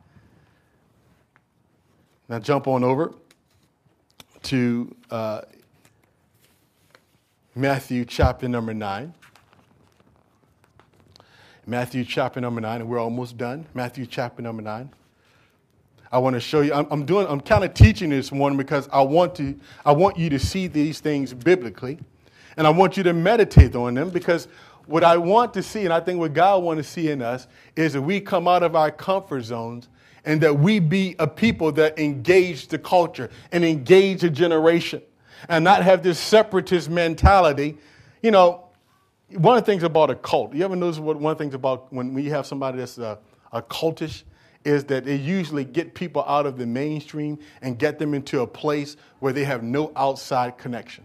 [2.28, 3.14] Now, jump on over
[4.42, 5.40] to uh,
[7.54, 9.14] Matthew chapter number 9.
[11.66, 13.66] Matthew chapter number 9, and we're almost done.
[13.74, 14.90] Matthew chapter number 9.
[16.12, 16.72] I want to show you.
[16.72, 17.26] I'm, I'm doing.
[17.28, 19.58] I'm kind of teaching this one because I want to.
[19.84, 21.98] I want you to see these things biblically,
[22.56, 24.48] and I want you to meditate on them because
[24.86, 27.46] what I want to see, and I think what God wants to see in us,
[27.76, 29.88] is that we come out of our comfort zones
[30.24, 35.02] and that we be a people that engage the culture and engage a generation,
[35.48, 37.76] and not have this separatist mentality.
[38.22, 38.64] You know,
[39.32, 40.54] one of the things about a cult.
[40.54, 43.18] You ever notice what one of the things about when we have somebody that's a,
[43.52, 44.24] a cultish?
[44.64, 48.46] is that they usually get people out of the mainstream and get them into a
[48.46, 51.04] place where they have no outside connection.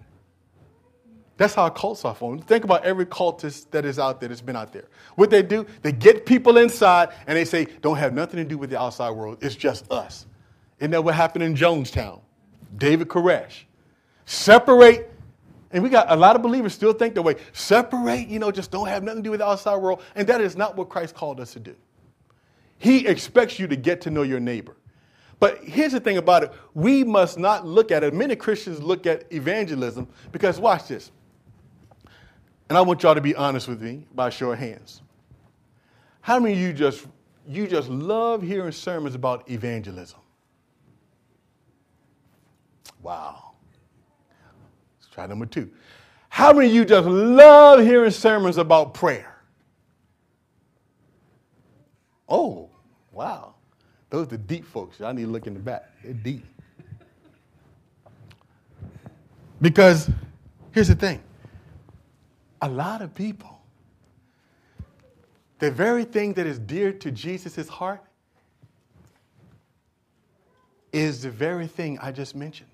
[1.37, 2.47] That's how cults are formed.
[2.47, 4.85] Think about every cultist that is out there that's been out there.
[5.15, 8.57] What they do, they get people inside and they say, don't have nothing to do
[8.57, 9.37] with the outside world.
[9.41, 10.25] It's just us.
[10.79, 12.21] Isn't that what happened in Jonestown?
[12.77, 13.63] David Koresh.
[14.25, 15.11] Separate,
[15.71, 17.35] and we got a lot of believers still think that way.
[17.53, 20.01] Separate, you know, just don't have nothing to do with the outside world.
[20.15, 21.75] And that is not what Christ called us to do.
[22.77, 24.75] He expects you to get to know your neighbor.
[25.39, 28.13] But here's the thing about it we must not look at it.
[28.13, 31.11] Many Christians look at evangelism because, watch this.
[32.69, 35.01] And I want y'all to be honest with me by show of hands.
[36.21, 37.05] How many of you just
[37.47, 40.19] you just love hearing sermons about evangelism?
[43.03, 43.44] Wow.
[45.15, 45.71] Try number two.
[46.27, 49.37] How many of you just love hearing sermons about prayer?
[52.27, 52.69] Oh,
[53.13, 53.55] wow.
[54.09, 54.99] Those are the deep folks.
[54.99, 55.89] I need to look in the back.
[56.03, 56.43] They're deep.
[59.61, 60.09] Because
[60.73, 61.23] here's the thing
[62.61, 63.61] a lot of people,
[65.59, 68.03] the very thing that is dear to Jesus' heart
[70.91, 72.69] is the very thing I just mentioned.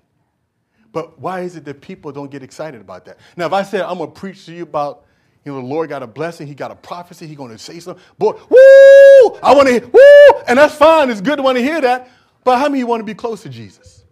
[0.92, 3.18] But why is it that people don't get excited about that?
[3.36, 5.04] Now, if I said I'm gonna preach to you about,
[5.44, 8.02] you know, the Lord got a blessing, He got a prophecy, He gonna say something,
[8.18, 9.38] boy, woo!
[9.42, 10.42] I want to hear, woo!
[10.46, 11.10] And that's fine.
[11.10, 12.10] It's good to want to hear that.
[12.44, 14.04] But how many want to be close to Jesus?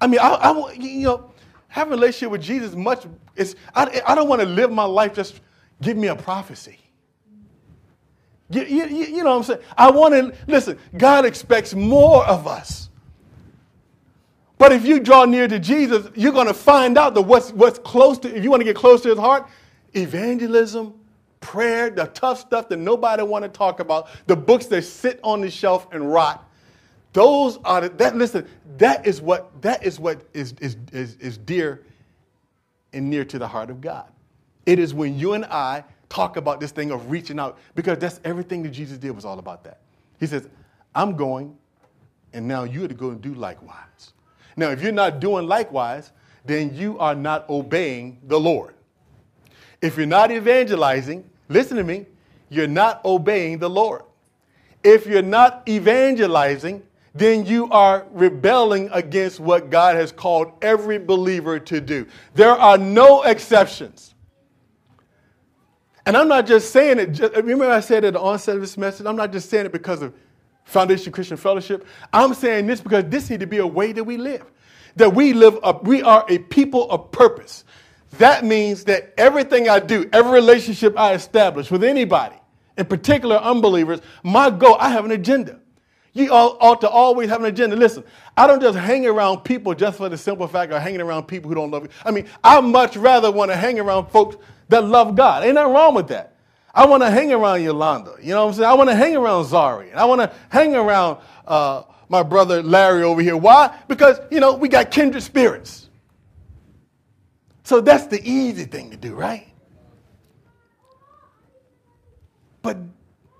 [0.00, 1.32] I mean, I, I you know,
[1.68, 3.06] have a relationship with Jesus much.
[3.36, 5.40] It's, I, I don't want to live my life just
[5.80, 6.78] give me a prophecy.
[8.50, 9.60] You, you, you know what I'm saying?
[9.76, 12.88] I want to, listen, God expects more of us.
[14.58, 17.78] But if you draw near to Jesus, you're going to find out that what's, what's
[17.78, 19.48] close to, if you want to get close to his heart,
[19.94, 20.94] evangelism,
[21.40, 25.40] prayer, the tough stuff that nobody want to talk about, the books that sit on
[25.40, 26.44] the shelf and rot.
[27.12, 28.46] Those are the, that listen,
[28.76, 31.82] that is what that is what is, is, is, is dear
[32.92, 34.08] and near to the heart of God.
[34.66, 38.20] It is when you and I talk about this thing of reaching out, because that's
[38.24, 39.80] everything that Jesus did was all about that.
[40.20, 40.48] He says,
[40.94, 41.56] I'm going,
[42.32, 44.12] and now you're to go and do likewise.
[44.58, 46.10] Now, if you're not doing likewise,
[46.44, 48.74] then you are not obeying the Lord.
[49.80, 52.06] If you're not evangelizing, listen to me,
[52.50, 54.02] you're not obeying the Lord.
[54.82, 56.82] If you're not evangelizing,
[57.14, 62.08] then you are rebelling against what God has called every believer to do.
[62.34, 64.16] There are no exceptions.
[66.04, 68.76] And I'm not just saying it, just, remember I said at the onset of this
[68.76, 70.14] message, I'm not just saying it because of
[70.68, 71.86] Foundation Christian Fellowship.
[72.12, 74.44] I'm saying this because this needs to be a way that we live.
[74.96, 77.64] That we live, up, we are a people of purpose.
[78.18, 82.36] That means that everything I do, every relationship I establish with anybody,
[82.76, 85.58] in particular unbelievers, my goal, I have an agenda.
[86.12, 87.76] You all ought to always have an agenda.
[87.76, 88.04] Listen,
[88.36, 91.48] I don't just hang around people just for the simple fact of hanging around people
[91.48, 91.90] who don't love you.
[92.04, 94.36] I mean, I much rather want to hang around folks
[94.68, 95.44] that love God.
[95.44, 96.34] Ain't nothing wrong with that.
[96.78, 98.14] I want to hang around Yolanda.
[98.22, 98.70] You know what I'm saying?
[98.70, 99.92] I want to hang around Zari.
[99.92, 103.36] I want to hang around uh, my brother Larry over here.
[103.36, 103.76] Why?
[103.88, 105.88] Because, you know, we got kindred spirits.
[107.64, 109.48] So that's the easy thing to do, right?
[112.62, 112.76] But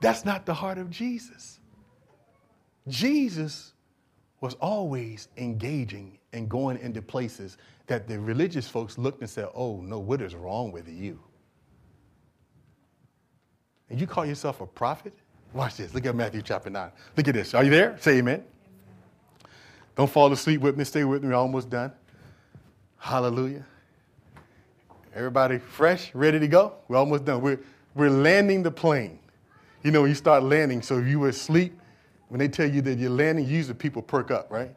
[0.01, 1.61] that's not the heart of Jesus.
[2.89, 3.73] Jesus
[4.41, 9.81] was always engaging and going into places that the religious folks looked and said, Oh,
[9.81, 11.21] no, what is wrong with you?
[13.91, 15.15] And you call yourself a prophet?
[15.53, 15.95] Watch this.
[15.95, 16.91] Look at Matthew chapter 9.
[17.17, 17.55] Look at this.
[17.55, 17.97] Are you there?
[18.01, 18.45] Say amen.
[19.97, 20.85] Don't fall asleep with me.
[20.85, 21.31] Stay with me.
[21.31, 21.93] We're almost done.
[22.99, 23.65] Hallelujah.
[25.15, 26.75] Everybody fresh, ready to go?
[26.87, 27.41] We're almost done.
[27.41, 27.59] We're,
[27.95, 29.19] we're landing the plane.
[29.83, 31.79] You know, when you start landing, so if you were asleep,
[32.29, 34.75] when they tell you that you're landing, usually people perk up, right?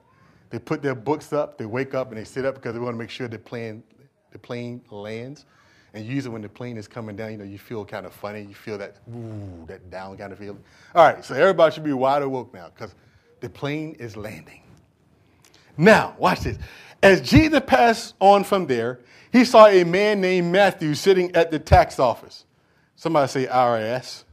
[0.50, 2.94] They put their books up, they wake up and they sit up because they want
[2.94, 3.84] to make sure the plane,
[4.32, 5.46] the plane lands.
[5.94, 8.42] And usually when the plane is coming down, you know, you feel kind of funny.
[8.42, 10.64] You feel that, ooh, that down kind of feeling.
[10.96, 12.96] All right, so everybody should be wide awake now because
[13.42, 14.62] the plane is landing.
[15.78, 16.58] Now, watch this.
[17.04, 19.00] As Jesus passed on from there,
[19.32, 22.46] he saw a man named Matthew sitting at the tax office.
[22.96, 24.24] Somebody say IRS.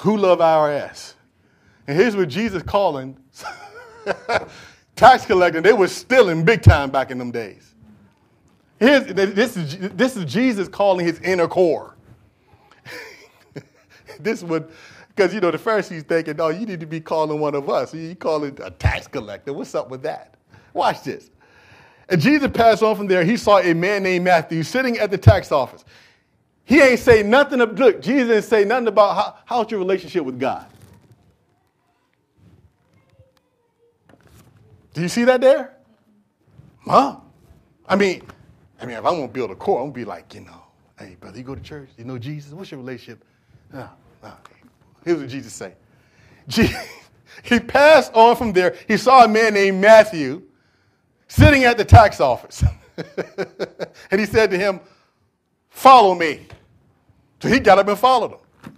[0.00, 1.14] Who love IRS?
[1.86, 3.16] And here's what Jesus calling
[4.96, 5.62] tax collecting.
[5.62, 7.74] They were stealing big time back in them days.
[8.78, 11.96] Here's, this, is, this is Jesus calling his inner core.
[14.20, 14.70] this would,
[15.14, 17.94] because you know the Pharisees thinking, oh, you need to be calling one of us.
[17.94, 19.52] You call it a tax collector.
[19.54, 20.34] What's up with that?
[20.74, 21.30] Watch this.
[22.08, 23.24] And Jesus passed on from there.
[23.24, 25.84] He saw a man named Matthew sitting at the tax office.
[26.64, 27.60] He ain't say nothing.
[27.60, 30.66] Of, look, Jesus didn't say nothing about how, how's your relationship with God.
[34.92, 35.76] Do you see that there?
[36.84, 37.18] Huh?
[37.88, 38.22] I mean,
[38.80, 40.62] I mean, if I want to build a core, I'm gonna be like, you know,
[40.98, 42.52] hey, brother, you go to church, you know Jesus.
[42.52, 43.24] What's your relationship?
[43.72, 43.88] No,
[44.22, 44.32] no.
[45.04, 45.74] Here's what Jesus say.
[47.42, 48.76] he passed on from there.
[48.86, 50.42] He saw a man named Matthew
[51.28, 52.64] sitting at the tax office.
[54.10, 54.80] and he said to him,
[55.70, 56.46] Follow me.
[57.42, 58.72] So he got up and followed him.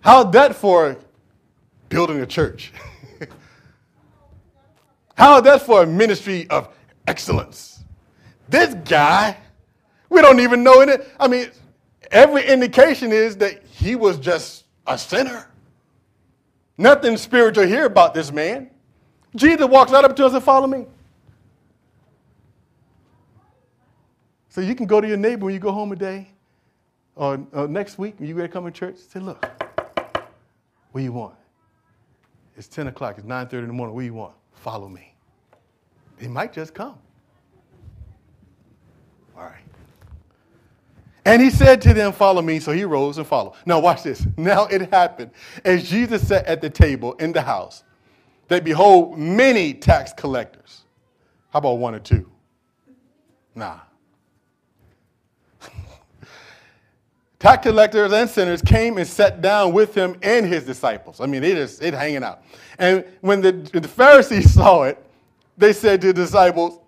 [0.00, 0.96] How's that for
[1.88, 2.72] building a church?
[5.16, 6.72] How's that for a ministry of
[7.08, 7.84] excellence?
[8.48, 9.36] This guy,
[10.08, 11.08] we don't even know it.
[11.18, 11.50] I mean,
[12.10, 15.48] every indication is that he was just a sinner.
[16.76, 18.70] Nothing spiritual here about this man.
[19.34, 20.86] Jesus walks right up to us and follow me.
[24.48, 26.28] So you can go to your neighbor when you go home today
[27.14, 28.96] or, or next week when you ready to come to church.
[28.96, 29.44] Say, look,
[30.92, 31.34] what do you want?
[32.56, 33.18] It's 10 o'clock.
[33.18, 33.94] It's 9.30 in the morning.
[33.94, 34.34] What do you want?
[34.54, 35.14] Follow me.
[36.18, 36.98] He might just come.
[39.36, 39.62] All right.
[41.24, 42.58] And he said to them, Follow me.
[42.58, 43.54] So he rose and followed.
[43.66, 44.26] Now, watch this.
[44.36, 45.30] Now it happened
[45.64, 47.84] as Jesus sat at the table in the house
[48.48, 50.82] that behold, many tax collectors.
[51.50, 52.30] How about one or two?
[53.54, 53.80] Nah.
[57.38, 61.20] tax collectors and sinners came and sat down with him and his disciples.
[61.20, 62.42] I mean, they just it hanging out.
[62.78, 65.04] And when the, the Pharisees saw it,
[65.58, 66.80] they said to the disciples,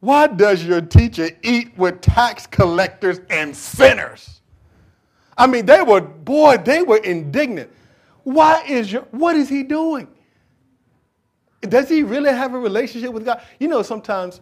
[0.00, 4.40] why does your teacher eat with tax collectors and sinners?
[5.36, 7.70] I mean, they were, boy, they were indignant.
[8.22, 10.08] Why is your, what is he doing?
[11.62, 13.42] Does he really have a relationship with God?
[13.58, 14.40] You know, sometimes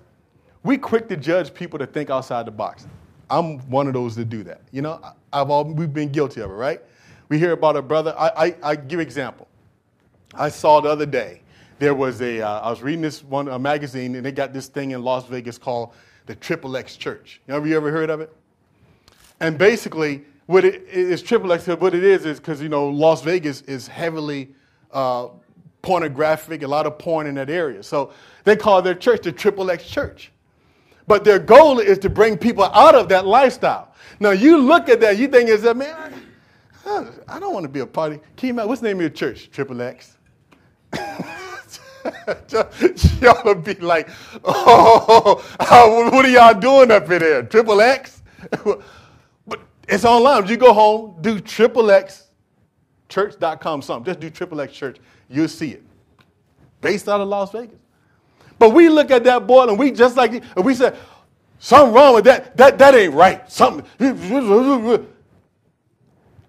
[0.62, 2.86] we quick to judge people to think outside the box.
[3.30, 4.60] I'm one of those that do that.
[4.70, 5.00] You know,
[5.32, 6.82] I've all, we've been guilty of it, right?
[7.28, 8.14] We hear about a brother.
[8.18, 9.48] I, I, I give example.
[10.34, 11.40] I saw the other day
[11.78, 12.40] there was a.
[12.40, 15.26] Uh, I was reading this one a magazine, and they got this thing in Las
[15.26, 15.92] Vegas called
[16.26, 17.40] the Triple X Church.
[17.48, 18.34] Have you ever heard of it?
[19.40, 21.66] And basically, what it is Triple X.
[21.66, 24.54] What it is is because you know Las Vegas is heavily
[24.92, 25.28] uh,
[25.82, 27.82] pornographic, a lot of porn in that area.
[27.82, 28.12] So
[28.44, 30.32] they call their church the Triple X Church.
[31.06, 33.94] But their goal is to bring people out of that lifestyle.
[34.18, 36.22] Now you look at that, you think is that man.
[37.28, 38.20] I, don't want to be a party.
[38.36, 39.50] Can you imagine, what's the name of your church?
[39.50, 40.16] Triple X.
[43.20, 44.08] y'all will be like,
[44.44, 45.42] oh,
[46.12, 47.42] what are y'all doing up in there?
[47.42, 48.22] Triple X?
[48.64, 50.46] but it's online.
[50.46, 52.26] You go home, do triple X
[53.08, 54.04] church.com something.
[54.04, 54.98] Just do triple X church.
[55.28, 55.82] You'll see it.
[56.80, 57.78] Based out of Las Vegas.
[58.58, 60.94] But we look at that boy and we just like, and we say,
[61.58, 62.56] something wrong with that.
[62.56, 63.50] That, that ain't right.
[63.50, 63.86] Something.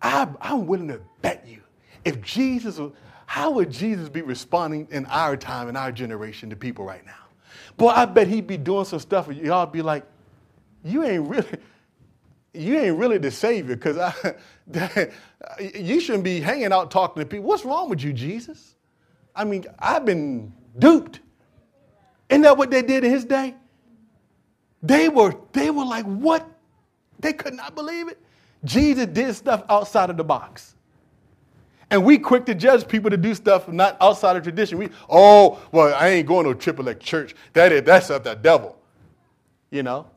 [0.01, 1.62] I, I'm willing to bet you
[2.05, 2.91] if Jesus was,
[3.28, 7.12] how would Jesus be responding in our time, in our generation to people right now?
[7.76, 10.06] Boy, I bet he'd be doing some stuff and y'all be like,
[10.82, 11.58] you ain't really,
[12.54, 13.98] you ain't really the savior because
[15.76, 17.46] you shouldn't be hanging out talking to people.
[17.46, 18.76] What's wrong with you, Jesus?
[19.36, 21.20] I mean, I've been duped.
[22.30, 23.56] Isn't that what they did in his day?
[24.82, 26.50] They were, they were like, what?
[27.20, 28.20] They could not believe it.
[28.64, 30.77] Jesus did stuff outside of the box.
[31.90, 34.78] And we quick to judge people to do stuff not outside of tradition.
[34.78, 37.36] We, oh, well, I ain't going to a triple X church.
[37.54, 38.78] That is, that's of the devil.
[39.70, 40.08] You know?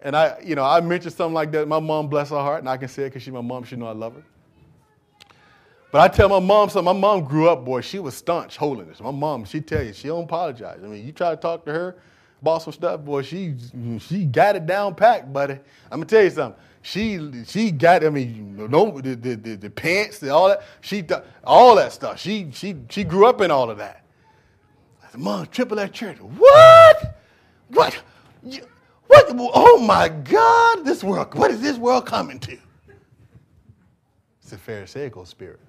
[0.00, 1.68] And I, you know, I mentioned something like that.
[1.68, 3.64] My mom, bless her heart, and I can say it because she's my mom.
[3.64, 4.22] She know I love her.
[5.92, 6.84] But I tell my mom something.
[6.94, 9.00] My mom grew up, boy, she was staunch holiness.
[9.00, 10.80] My mom, she tell you, she don't apologize.
[10.82, 11.96] I mean, you try to talk to her
[12.40, 13.54] about some stuff, boy, she
[13.98, 15.54] she got it down packed, buddy.
[15.90, 19.70] I'm gonna tell you something she she got I mean no the, the, the, the
[19.70, 21.04] pants the, all that she
[21.44, 24.04] all that stuff she she she grew up in all of that.
[25.02, 26.18] I said, Mom, triple X church.
[26.18, 27.20] What?
[27.68, 27.94] What?
[29.06, 29.26] What?
[29.38, 30.84] Oh my God!
[30.84, 31.34] This world.
[31.34, 32.56] What is this world coming to?
[34.42, 35.60] It's a Pharisaical spirit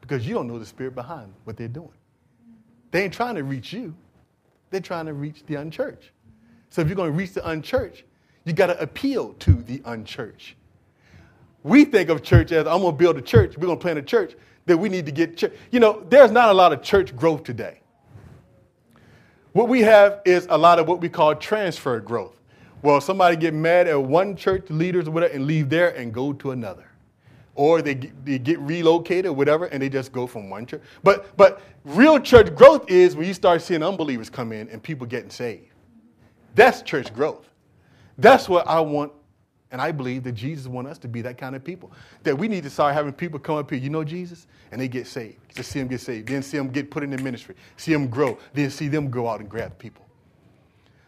[0.00, 1.92] because you don't know the spirit behind what they're doing.
[2.90, 3.94] They ain't trying to reach you.
[4.70, 6.10] They're trying to reach the unchurched.
[6.70, 8.04] So if you're going to reach the unchurched,
[8.46, 10.54] you got to appeal to the unchurched.
[11.64, 13.98] We think of church as I'm going to build a church, we're going to plant
[13.98, 14.36] a church,
[14.66, 15.52] that we need to get church.
[15.72, 17.80] You know, there's not a lot of church growth today.
[19.52, 22.36] What we have is a lot of what we call transfer growth.
[22.82, 26.32] Well, somebody get mad at one church leaders or whatever and leave there and go
[26.34, 26.88] to another.
[27.56, 30.82] Or they get, they get relocated or whatever and they just go from one church.
[31.02, 35.06] But, but real church growth is when you start seeing unbelievers come in and people
[35.06, 35.72] getting saved.
[36.54, 37.48] That's church growth.
[38.18, 39.12] That's what I want,
[39.70, 41.92] and I believe that Jesus wants us to be that kind of people.
[42.22, 44.88] That we need to start having people come up here, you know Jesus, and they
[44.88, 45.54] get saved.
[45.56, 48.08] To see them get saved, then see them get put in the ministry, see them
[48.08, 50.06] grow, then see them go out and grab people.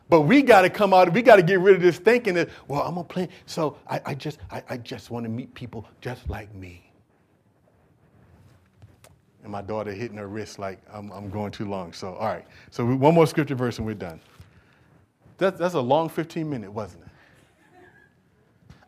[0.08, 1.12] But we got to come out.
[1.12, 3.28] We got to get rid of this thinking that, well, I'm gonna play.
[3.46, 6.82] So I, I just, I, I just want to meet people just like me.
[9.42, 11.92] And my daughter hitting her wrist like I'm, I'm going too long.
[11.92, 12.46] So all right.
[12.70, 14.20] So one more scripture verse and we're done.
[15.38, 17.08] That, that's a long 15 minute, wasn't it?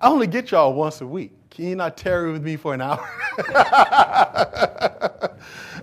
[0.01, 1.33] I only get y'all once a week.
[1.51, 3.09] Can you not tarry with me for an hour?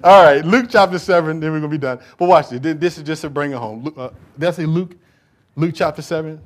[0.03, 1.99] All right, Luke chapter 7, then we're going to be done.
[2.17, 2.59] But watch this.
[2.77, 3.83] This is just to bring it home.
[3.83, 4.95] Luke, uh, did I say Luke?
[5.55, 6.39] Luke chapter 7?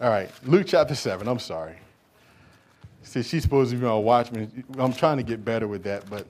[0.00, 1.26] All right, Luke chapter 7.
[1.26, 1.76] I'm sorry.
[3.02, 4.64] See, she's supposed to be on Watchmen.
[4.78, 6.26] I'm trying to get better with that, but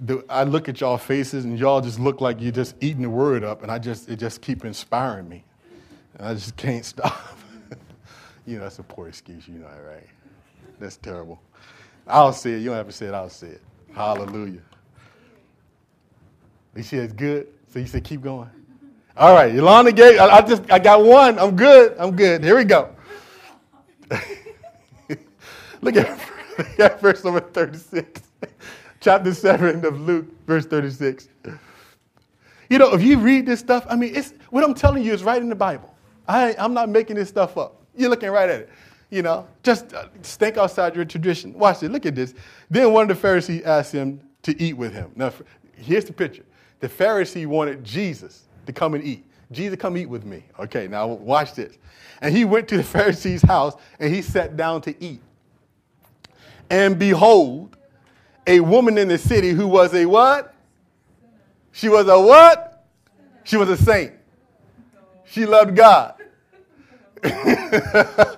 [0.00, 3.10] the, I look at y'all faces and y'all just look like you're just eating the
[3.10, 5.44] word up, and I just it just keep inspiring me.
[6.18, 7.38] I just can't stop.
[8.46, 10.06] you know, that's a poor excuse, you know that, right?
[10.78, 11.40] That's terrible.
[12.06, 12.58] I'll say it.
[12.58, 13.14] You don't have to say it.
[13.14, 13.62] I'll say it.
[13.94, 14.60] Hallelujah.
[16.80, 17.48] See, it's good.
[17.72, 18.48] So you said keep going.
[19.16, 20.18] All right, Yolanda Gate.
[20.18, 21.38] I, I just I got one.
[21.38, 21.94] I'm good.
[21.98, 22.42] I'm good.
[22.42, 22.94] Here we go.
[25.82, 26.18] look, at,
[26.58, 28.22] look at verse number 36.
[29.00, 31.28] Chapter 7 of Luke, verse 36.
[32.68, 35.24] You know, if you read this stuff, I mean, it's what I'm telling you is
[35.24, 35.94] right in the Bible.
[36.30, 37.82] I, I'm not making this stuff up.
[37.96, 38.70] You're looking right at it.
[39.10, 41.52] You know, just uh, think outside your tradition.
[41.54, 41.90] Watch it.
[41.90, 42.34] Look at this.
[42.70, 45.10] Then one of the Pharisees asked him to eat with him.
[45.16, 45.32] Now,
[45.74, 46.44] here's the picture.
[46.78, 49.24] The Pharisee wanted Jesus to come and eat.
[49.50, 50.44] Jesus, come eat with me.
[50.60, 51.76] Okay, now watch this.
[52.20, 55.20] And he went to the Pharisee's house and he sat down to eat.
[56.70, 57.76] And behold,
[58.46, 60.54] a woman in the city who was a what?
[61.72, 62.86] She was a what?
[63.42, 64.12] She was a saint.
[65.24, 66.19] She loved God.
[67.24, 68.36] uh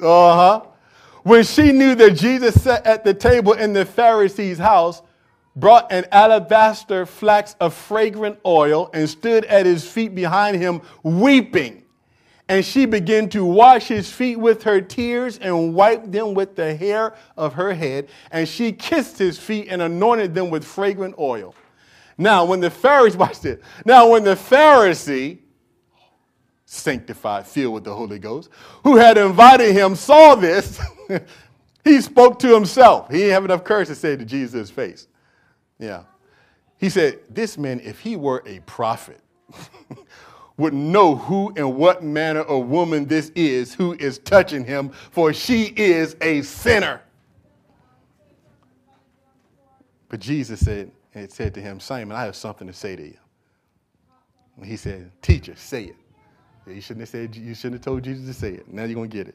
[0.00, 0.62] huh.
[1.22, 5.02] When she knew that Jesus sat at the table in the Pharisee's house,
[5.56, 11.84] brought an alabaster flask of fragrant oil, and stood at his feet behind him, weeping.
[12.48, 16.74] And she began to wash his feet with her tears and wiped them with the
[16.74, 18.08] hair of her head.
[18.32, 21.54] And she kissed his feet and anointed them with fragrant oil.
[22.18, 23.60] Now, when the Pharisee, watch this.
[23.84, 25.38] Now, when the Pharisee,
[26.72, 28.48] sanctified, filled with the Holy Ghost,
[28.84, 30.80] who had invited him, saw this,
[31.84, 33.10] he spoke to himself.
[33.10, 35.08] He didn't have enough courage to say to Jesus' face.
[35.80, 36.04] Yeah.
[36.78, 39.20] He said, This man, if he were a prophet,
[40.58, 45.32] would know who and what manner of woman this is who is touching him, for
[45.32, 47.00] she is a sinner.
[50.08, 53.18] But Jesus said, and said to him, Simon, I have something to say to you.
[54.56, 55.96] And he said, Teacher, say it.
[56.74, 58.72] You shouldn't have said you shouldn't have told Jesus to say it.
[58.72, 59.34] Now you're gonna get it.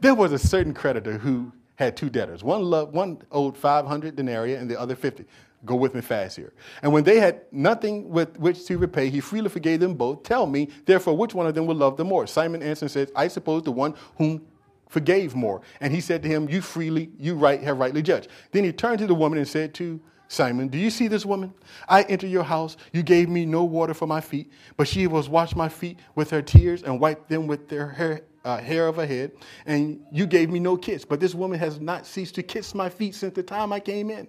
[0.00, 2.42] There was a certain creditor who had two debtors.
[2.42, 5.24] One loved, one owed 500 denarii and the other 50.
[5.64, 6.52] Go with me fast here.
[6.82, 10.22] And when they had nothing with which to repay, he freely forgave them both.
[10.22, 12.26] Tell me, therefore, which one of them will love them more?
[12.26, 14.46] Simon answered and said, I suppose the one whom
[14.88, 15.62] forgave more.
[15.80, 18.28] And he said to him, You freely, you right, have rightly judged.
[18.52, 21.54] Then he turned to the woman and said to Simon, Do you see this woman?
[21.88, 22.76] I entered your house.
[22.92, 26.30] You gave me no water for my feet, but she was washed my feet with
[26.30, 29.32] her tears and wiped them with their hair, uh, hair of her head.
[29.66, 32.88] And you gave me no kiss, but this woman has not ceased to kiss my
[32.88, 34.26] feet since the time I came in.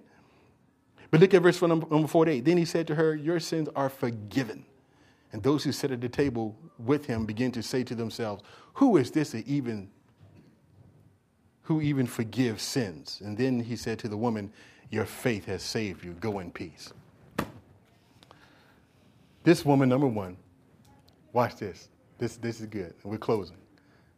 [1.10, 2.44] But look at verse number 48.
[2.44, 4.64] Then he said to her, Your sins are forgiven.
[5.32, 8.42] And those who sat at the table with him began to say to themselves,
[8.74, 9.90] Who is this that even
[11.62, 13.20] who even forgives sins?
[13.22, 14.52] And then he said to the woman,
[14.90, 16.12] Your faith has saved you.
[16.14, 16.92] Go in peace.
[19.44, 20.36] This woman, number one,
[21.32, 21.88] watch this.
[22.18, 22.94] This, this is good.
[23.04, 23.56] We're closing.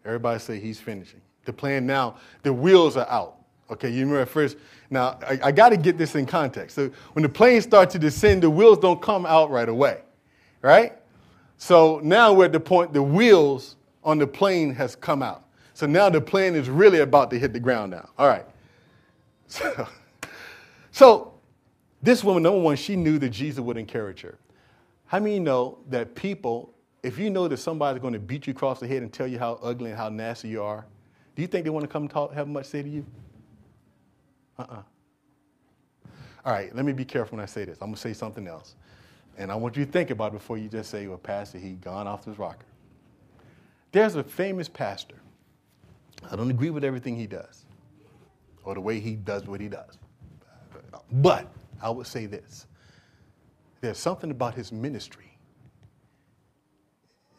[0.05, 1.21] Everybody say he's finishing.
[1.45, 3.37] The plan now, the wheels are out.
[3.71, 4.57] Okay, you remember at first.
[4.91, 6.75] Now, I, I got to get this in context.
[6.75, 10.01] So, when the plane starts to descend, the wheels don't come out right away,
[10.63, 10.95] right?
[11.61, 15.45] So now we're at the point the wheels on the plane has come out.
[15.75, 18.09] So now the plane is really about to hit the ground now.
[18.19, 18.47] All right.
[19.47, 19.89] So,
[20.93, 21.35] so
[22.03, 24.39] this woman, number one, she knew that Jesus would encourage her.
[25.07, 28.81] How many know that people, if you know that somebody's going to beat you across
[28.81, 30.87] the head and tell you how ugly and how nasty you are,
[31.35, 33.05] do you think they want to come talk, have much say to you?
[34.59, 34.83] Uh-uh.
[36.45, 37.79] All right, let me be careful when I say this.
[37.81, 38.75] I'm going to say something else.
[39.37, 41.73] And I want you to think about it before you just say, well, Pastor, he
[41.73, 42.67] gone off his rocker.
[43.93, 45.17] There's a famous pastor.
[46.31, 47.65] I don't agree with everything he does
[48.65, 49.99] or the way he does what he does.
[51.13, 51.47] But
[51.83, 52.67] I would say this
[53.81, 55.39] there's something about his ministry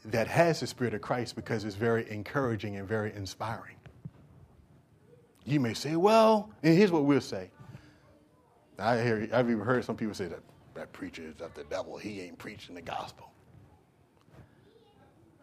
[0.05, 3.75] that has the Spirit of Christ because it's very encouraging and very inspiring.
[5.45, 7.51] You may say, well, and here's what we'll say.
[8.79, 10.39] I hear, I've even heard some people say that
[10.73, 11.97] that preacher is of the devil.
[11.97, 13.31] He ain't preaching the gospel.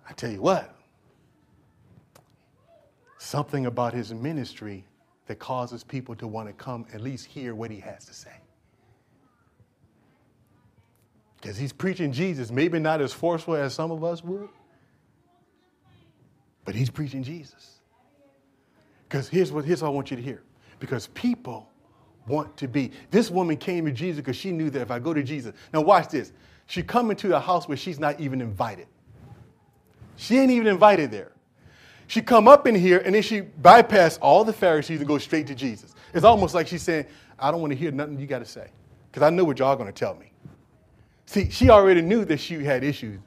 [0.08, 0.74] I tell you what,
[3.18, 4.84] something about his ministry
[5.28, 8.32] that causes people to want to come at least hear what he has to say.
[11.36, 14.48] Because he's preaching Jesus, maybe not as forceful as some of us would,
[16.64, 17.78] but he's preaching Jesus.
[19.06, 20.42] Because here's what here's what I want you to hear.
[20.80, 21.70] Because people
[22.26, 22.90] want to be.
[23.10, 25.54] This woman came to Jesus because she knew that if I go to Jesus.
[25.72, 26.32] Now watch this.
[26.66, 28.86] She come into a house where she's not even invited.
[30.16, 31.32] She ain't even invited there.
[32.08, 35.46] She come up in here and then she bypass all the Pharisees and go straight
[35.48, 35.94] to Jesus.
[36.14, 37.04] It's almost like she's saying,
[37.38, 38.70] I don't want to hear nothing you got to say
[39.12, 40.32] because I know what y'all going to tell me.
[41.26, 43.20] See, she already knew that she had issues.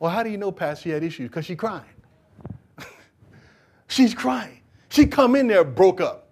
[0.00, 1.28] Well, how do you know, Pastor, she had issues?
[1.30, 1.84] Because she's crying.
[3.88, 4.60] she's crying.
[4.88, 6.30] She come in there broke up.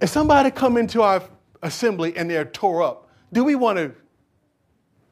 [0.00, 1.22] If somebody come into our
[1.62, 3.92] assembly and they're tore up, do we want to,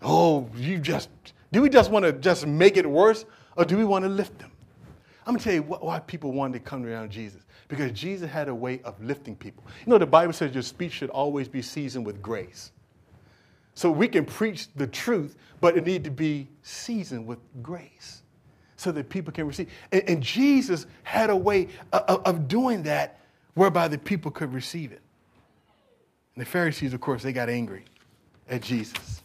[0.01, 1.11] oh, you just,
[1.53, 4.39] do we just want to just make it worse or do we want to lift
[4.39, 4.49] them?
[5.31, 7.43] I'm to tell you why people wanted to come around Jesus.
[7.68, 9.62] Because Jesus had a way of lifting people.
[9.87, 12.72] You know, the Bible says your speech should always be seasoned with grace.
[13.74, 18.22] So we can preach the truth, but it need to be seasoned with grace
[18.74, 19.70] so that people can receive.
[19.93, 23.20] And, and Jesus had a way of, of doing that
[23.55, 25.01] whereby the people could receive it.
[26.35, 27.85] And the Pharisees, of course, they got angry
[28.49, 29.22] at Jesus.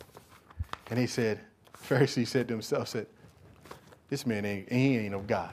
[0.91, 1.39] And they said,
[1.73, 3.07] Pharisees said to himself, said,
[4.07, 5.49] this man ain't, he ain't of God.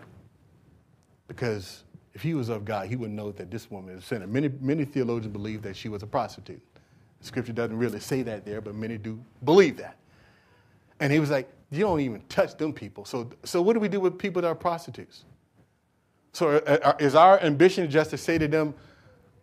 [1.28, 4.26] Because if he was of God, he would know that this woman is a sinner.
[4.26, 6.60] Many, many theologians believe that she was a prostitute.
[7.20, 9.96] Scripture doesn't really say that there, but many do believe that.
[11.00, 13.04] And he was like, You don't even touch them people.
[13.04, 15.24] So, so what do we do with people that are prostitutes?
[16.32, 18.74] So uh, uh, is our ambition just to say to them,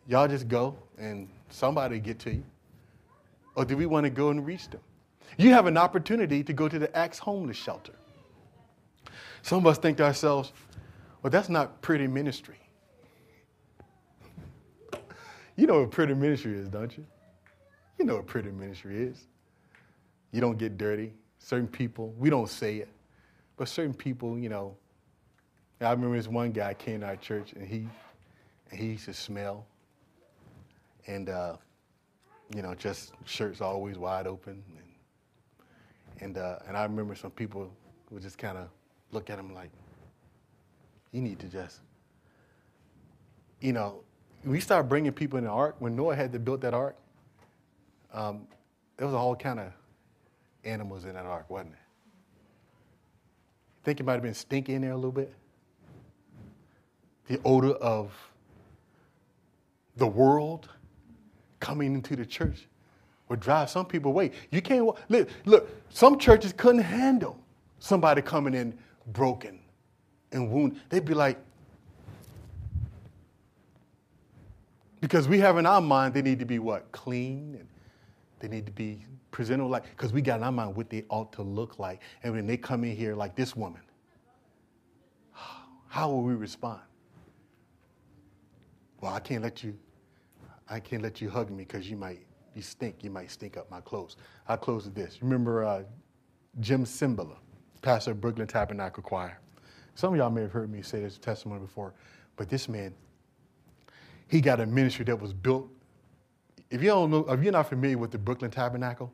[0.08, 2.44] Y'all just go and somebody get to you?
[3.56, 4.82] Or do we want to go and reach them?
[5.38, 7.94] You have an opportunity to go to the Acts homeless shelter.
[9.42, 10.52] Some of us think to ourselves,
[11.22, 12.58] well, that's not pretty ministry.
[15.56, 17.06] You know what pretty ministry is, don't you?
[17.98, 19.28] You know what pretty ministry is.
[20.32, 21.14] You don't get dirty.
[21.38, 22.88] Certain people, we don't say it,
[23.58, 24.78] but certain people, you know.
[25.82, 27.88] I remember this one guy came to our church and he,
[28.72, 29.66] and he used to smell.
[31.08, 31.56] And, uh,
[32.54, 34.64] you know, just shirts always wide open.
[34.78, 37.72] And, and, uh, and I remember some people
[38.12, 38.70] would just kind of
[39.12, 39.72] look at him like,
[41.12, 41.80] you need to just,
[43.60, 44.02] you know,
[44.46, 45.76] we start bringing people in the ark.
[45.80, 46.96] When Noah had to build that ark,
[48.14, 48.48] um,
[48.98, 49.72] there was all kind of
[50.64, 51.80] animals in that ark, wasn't it?
[53.84, 55.34] Think it might have been stinky in there a little bit.
[57.28, 58.12] The odor of
[59.98, 60.70] the world
[61.60, 62.68] coming into the church
[63.28, 64.32] would drive some people away.
[64.52, 65.70] You can't look, look.
[65.90, 67.38] Some churches couldn't handle
[67.80, 69.59] somebody coming in broken
[70.32, 70.80] and wounded.
[70.90, 71.38] They'd be like,
[75.02, 76.92] because we have in our mind they need to be what?
[76.92, 77.68] Clean and
[78.40, 81.32] they need to be presentable like because we got in our mind what they ought
[81.34, 82.02] to look like.
[82.24, 83.82] And when they come in here like this woman
[85.90, 86.82] how will we respond?
[89.02, 89.78] Well i can't let you
[90.70, 92.20] i can't let you hug me because you might
[92.56, 93.04] you stink.
[93.04, 94.18] You might stink up my clothes.
[94.48, 95.20] I'll close with this.
[95.22, 95.84] Remember uh,
[96.60, 97.38] jim cymbala
[97.82, 99.40] pastor of brooklyn tabernacle choir
[100.00, 101.94] some of y'all may have heard me say this testimony before
[102.36, 102.94] but this man
[104.28, 105.70] he got a ministry that was built
[106.70, 109.12] if you don't know, if you're not familiar with the Brooklyn Tabernacle,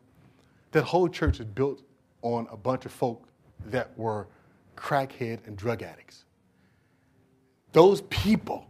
[0.71, 1.81] that whole church is built
[2.21, 3.27] on a bunch of folk
[3.67, 4.27] that were
[4.75, 6.25] crackhead and drug addicts.
[7.71, 8.65] Those people,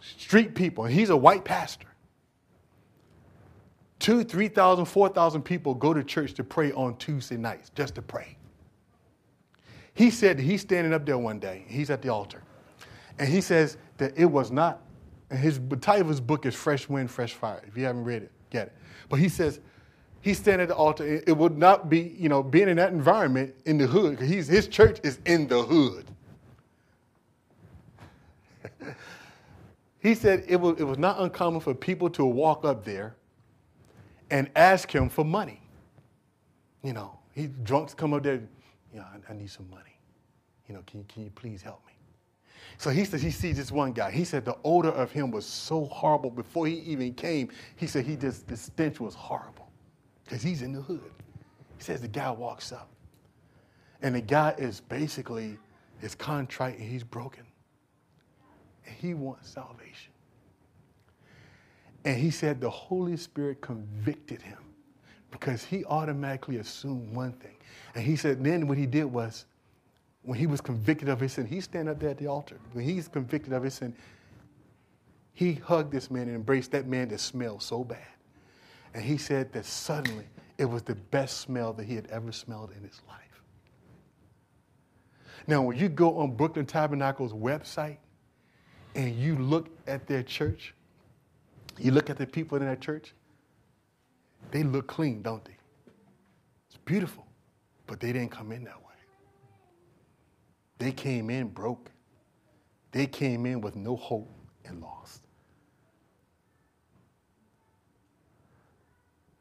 [0.00, 1.86] street people, and he's a white pastor.
[3.98, 8.36] Two, 3,000, 4,000 people go to church to pray on Tuesday nights, just to pray.
[9.94, 12.42] He said he's standing up there one day, he's at the altar,
[13.18, 14.80] and he says that it was not
[15.30, 17.60] and his title of his book is Fresh Wind, Fresh Fire.
[17.66, 18.72] If you haven't read it, get it.
[19.08, 19.58] But he says,
[20.20, 21.22] he's standing at the altar.
[21.26, 24.68] It would not be, you know, being in that environment in the hood, because his
[24.68, 26.04] church is in the hood.
[29.98, 33.16] he said it was, it was not uncommon for people to walk up there
[34.30, 35.60] and ask him for money.
[36.82, 38.42] You know, he drunks come up there,
[38.94, 39.98] you know, I, I need some money.
[40.68, 41.92] You know, can, can you please help me?
[42.78, 44.10] So he said he sees this one guy.
[44.10, 47.50] He said the odor of him was so horrible before he even came.
[47.76, 49.70] He said he just the stench was horrible
[50.24, 51.10] because he's in the hood.
[51.76, 52.88] He says the guy walks up,
[54.00, 55.58] and the guy is basically
[56.00, 57.44] is contrite and he's broken,
[58.86, 60.12] and he wants salvation.
[62.04, 64.58] And he said the Holy Spirit convicted him
[65.30, 67.56] because he automatically assumed one thing.
[67.94, 69.46] And he said then what he did was
[70.22, 72.58] when he was convicted of his sin, he stand up there at the altar.
[72.72, 73.94] When he's convicted of his sin,
[75.34, 77.98] he hugged this man and embraced that man that smelled so bad.
[78.94, 80.26] And he said that suddenly
[80.56, 83.18] it was the best smell that he had ever smelled in his life.
[85.46, 87.98] Now, when you go on Brooklyn Tabernacle's website,
[88.94, 90.74] and you look at their church,
[91.78, 93.12] you look at the people in that church,
[94.50, 95.56] they look clean, don't they?
[96.68, 97.23] It's beautiful,
[97.86, 98.94] but they didn't come in that way.
[100.78, 101.90] They came in broke.
[102.92, 104.30] They came in with no hope
[104.64, 105.26] and lost.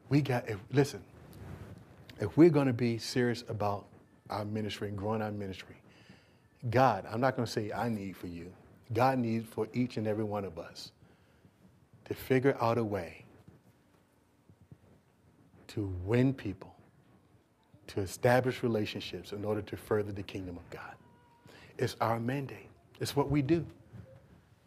[0.09, 1.01] We got, if, listen,
[2.19, 3.85] if we're going to be serious about
[4.29, 5.75] our ministry and growing our ministry,
[6.69, 8.51] God, I'm not going to say I need for you.
[8.93, 10.91] God needs for each and every one of us
[12.05, 13.23] to figure out a way
[15.67, 16.72] to win people,
[17.93, 20.93] to establish relationships in order to further the kingdom of God.
[21.77, 22.69] It's our mandate.
[22.99, 23.65] It's what we do.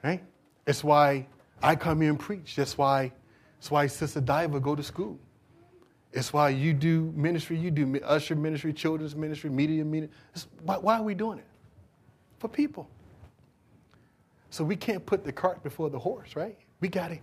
[0.05, 0.23] Right?
[0.67, 1.27] It's why
[1.63, 2.55] I come here and preach.
[2.55, 3.13] That's why,
[3.57, 5.19] that's why Sister Diva go to school.
[6.13, 10.51] It's why you do ministry, you do usher ministry, children's ministry, media ministry.
[10.63, 11.47] Why, why are we doing it?
[12.39, 12.89] For people.
[14.51, 16.57] So we can't put the cart before the horse, right?
[16.81, 17.19] We got to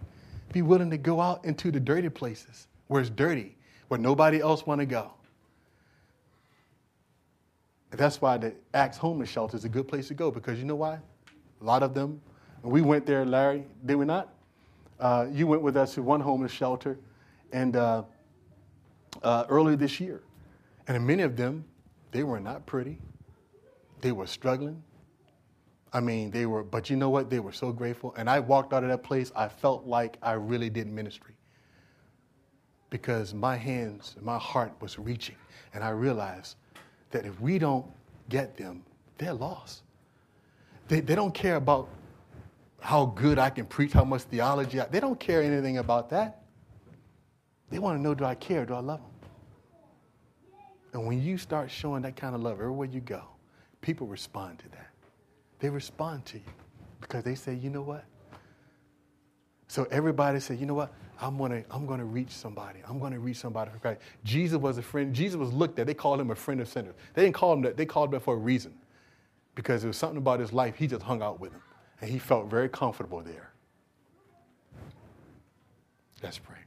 [0.51, 3.55] be willing to go out into the dirty places where it's dirty,
[3.87, 5.13] where nobody else want to go.
[7.93, 10.65] And that's why the Axe homeless shelter is a good place to go because you
[10.65, 10.95] know why?
[10.95, 12.19] A lot of them,
[12.63, 14.33] we went there, Larry, did we not?
[14.99, 16.97] Uh, you went with us to one homeless shelter
[17.51, 18.01] and uh,
[19.21, 20.23] uh, earlier this year.
[20.87, 21.65] And many of them,
[22.09, 22.97] they were not pretty.
[24.01, 24.81] They were struggling.
[25.93, 27.29] I mean, they were, but you know what?
[27.29, 28.15] They were so grateful.
[28.17, 31.35] And I walked out of that place, I felt like I really did ministry.
[32.89, 35.35] Because my hands, my heart was reaching.
[35.75, 36.55] And I realized
[37.13, 37.85] that if we don't
[38.27, 38.83] get them,
[39.17, 39.83] they're lost.
[40.87, 41.87] They, they don't care about
[42.81, 44.81] how good I can preach, how much theology.
[44.81, 46.41] I, they don't care anything about that.
[47.69, 48.65] They want to know do I care?
[48.65, 49.09] Do I love them?
[50.93, 53.23] And when you start showing that kind of love everywhere you go,
[53.81, 54.89] people respond to that.
[55.59, 56.43] They respond to you
[56.99, 58.03] because they say, you know what?
[59.67, 60.93] So everybody said, you know what?
[61.21, 62.79] I'm gonna, I'm gonna reach somebody.
[62.87, 64.01] I'm gonna reach somebody for Christ.
[64.23, 65.13] Jesus was a friend.
[65.13, 65.87] Jesus was looked at.
[65.87, 66.95] They called him a friend of sinners.
[67.13, 67.77] They didn't call him that.
[67.77, 68.73] They called him that for a reason,
[69.55, 70.75] because there was something about his life.
[70.75, 71.61] He just hung out with him,
[72.01, 73.51] and he felt very comfortable there.
[76.21, 76.57] Let's pray.